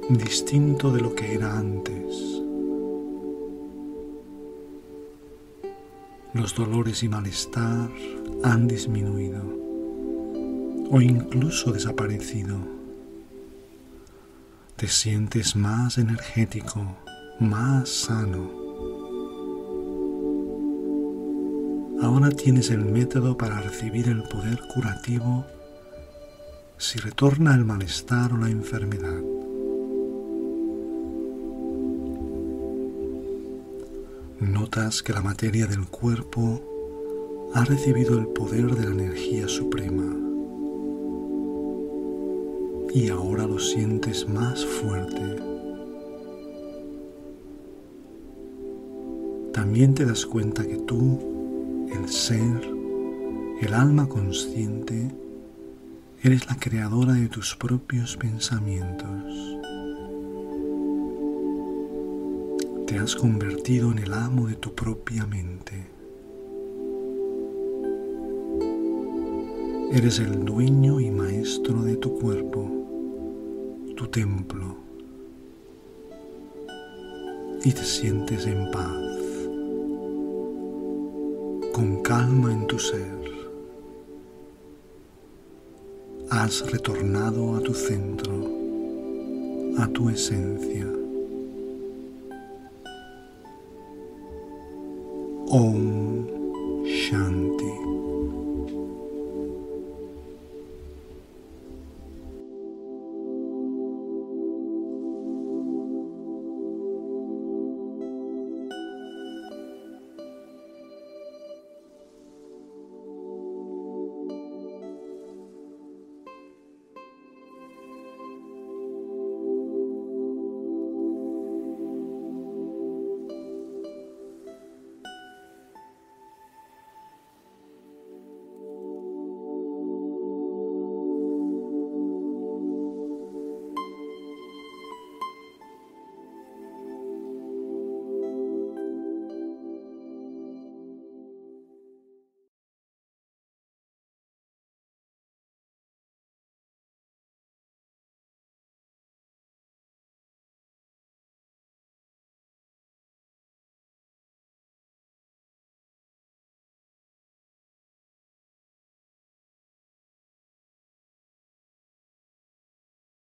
distinto 0.09 0.91
de 0.91 0.99
lo 0.99 1.13
que 1.13 1.35
era 1.35 1.59
antes. 1.59 2.41
Los 6.33 6.55
dolores 6.55 7.03
y 7.03 7.07
malestar 7.07 7.91
han 8.43 8.67
disminuido 8.67 9.43
o 10.89 11.01
incluso 11.01 11.71
desaparecido. 11.71 12.57
Te 14.75 14.87
sientes 14.87 15.55
más 15.55 15.99
energético, 15.99 16.97
más 17.39 17.89
sano, 17.89 18.56
Ahora 22.01 22.29
tienes 22.29 22.69
el 22.69 22.85
método 22.85 23.37
para 23.37 23.59
recibir 23.59 24.07
el 24.07 24.23
poder 24.23 24.59
curativo 24.73 25.45
si 26.77 26.99
retorna 26.99 27.55
el 27.55 27.65
malestar 27.65 28.33
o 28.33 28.37
la 28.37 28.49
enfermedad. 28.49 29.21
Notas 34.39 35.01
que 35.01 35.13
la 35.13 35.21
materia 35.21 35.65
del 35.65 35.87
cuerpo 35.87 36.61
ha 37.55 37.65
recibido 37.65 38.19
el 38.19 38.27
poder 38.27 38.75
de 38.75 38.85
la 38.85 38.91
energía 38.91 39.47
suprema 39.47 40.15
y 42.93 43.09
ahora 43.09 43.47
lo 43.47 43.59
sientes 43.59 44.27
más 44.29 44.65
fuerte. 44.65 45.37
También 49.53 49.95
te 49.95 50.05
das 50.05 50.25
cuenta 50.25 50.65
que 50.65 50.77
tú, 50.77 51.36
el 51.93 52.09
ser, 52.09 52.61
el 53.61 53.73
alma 53.73 54.07
consciente, 54.07 55.09
eres 56.23 56.47
la 56.47 56.55
creadora 56.55 57.13
de 57.13 57.27
tus 57.27 57.55
propios 57.55 58.17
pensamientos. 58.17 59.57
Te 62.85 62.97
has 62.97 63.15
convertido 63.15 63.91
en 63.91 63.99
el 63.99 64.13
amo 64.13 64.47
de 64.47 64.55
tu 64.55 64.73
propia 64.73 65.25
mente. 65.25 65.87
Eres 69.91 70.19
el 70.19 70.43
dueño 70.43 70.99
y 70.99 71.09
maestro 71.09 71.81
de 71.83 71.95
tu 71.97 72.19
cuerpo, 72.19 72.69
tu 73.95 74.07
templo, 74.07 74.77
y 77.63 77.71
te 77.71 77.83
sientes 77.83 78.45
en 78.45 78.69
paz, 78.71 79.06
con 81.77 82.01
calma 82.01 82.51
en 82.51 82.65
tu 82.65 82.79
ser. 82.79 83.21
Has 86.31 86.71
retornado 86.71 87.55
a 87.55 87.59
tu 87.61 87.71
centro, 87.71 88.33
a 89.77 89.87
tu 89.89 90.09
esencia. 90.09 90.96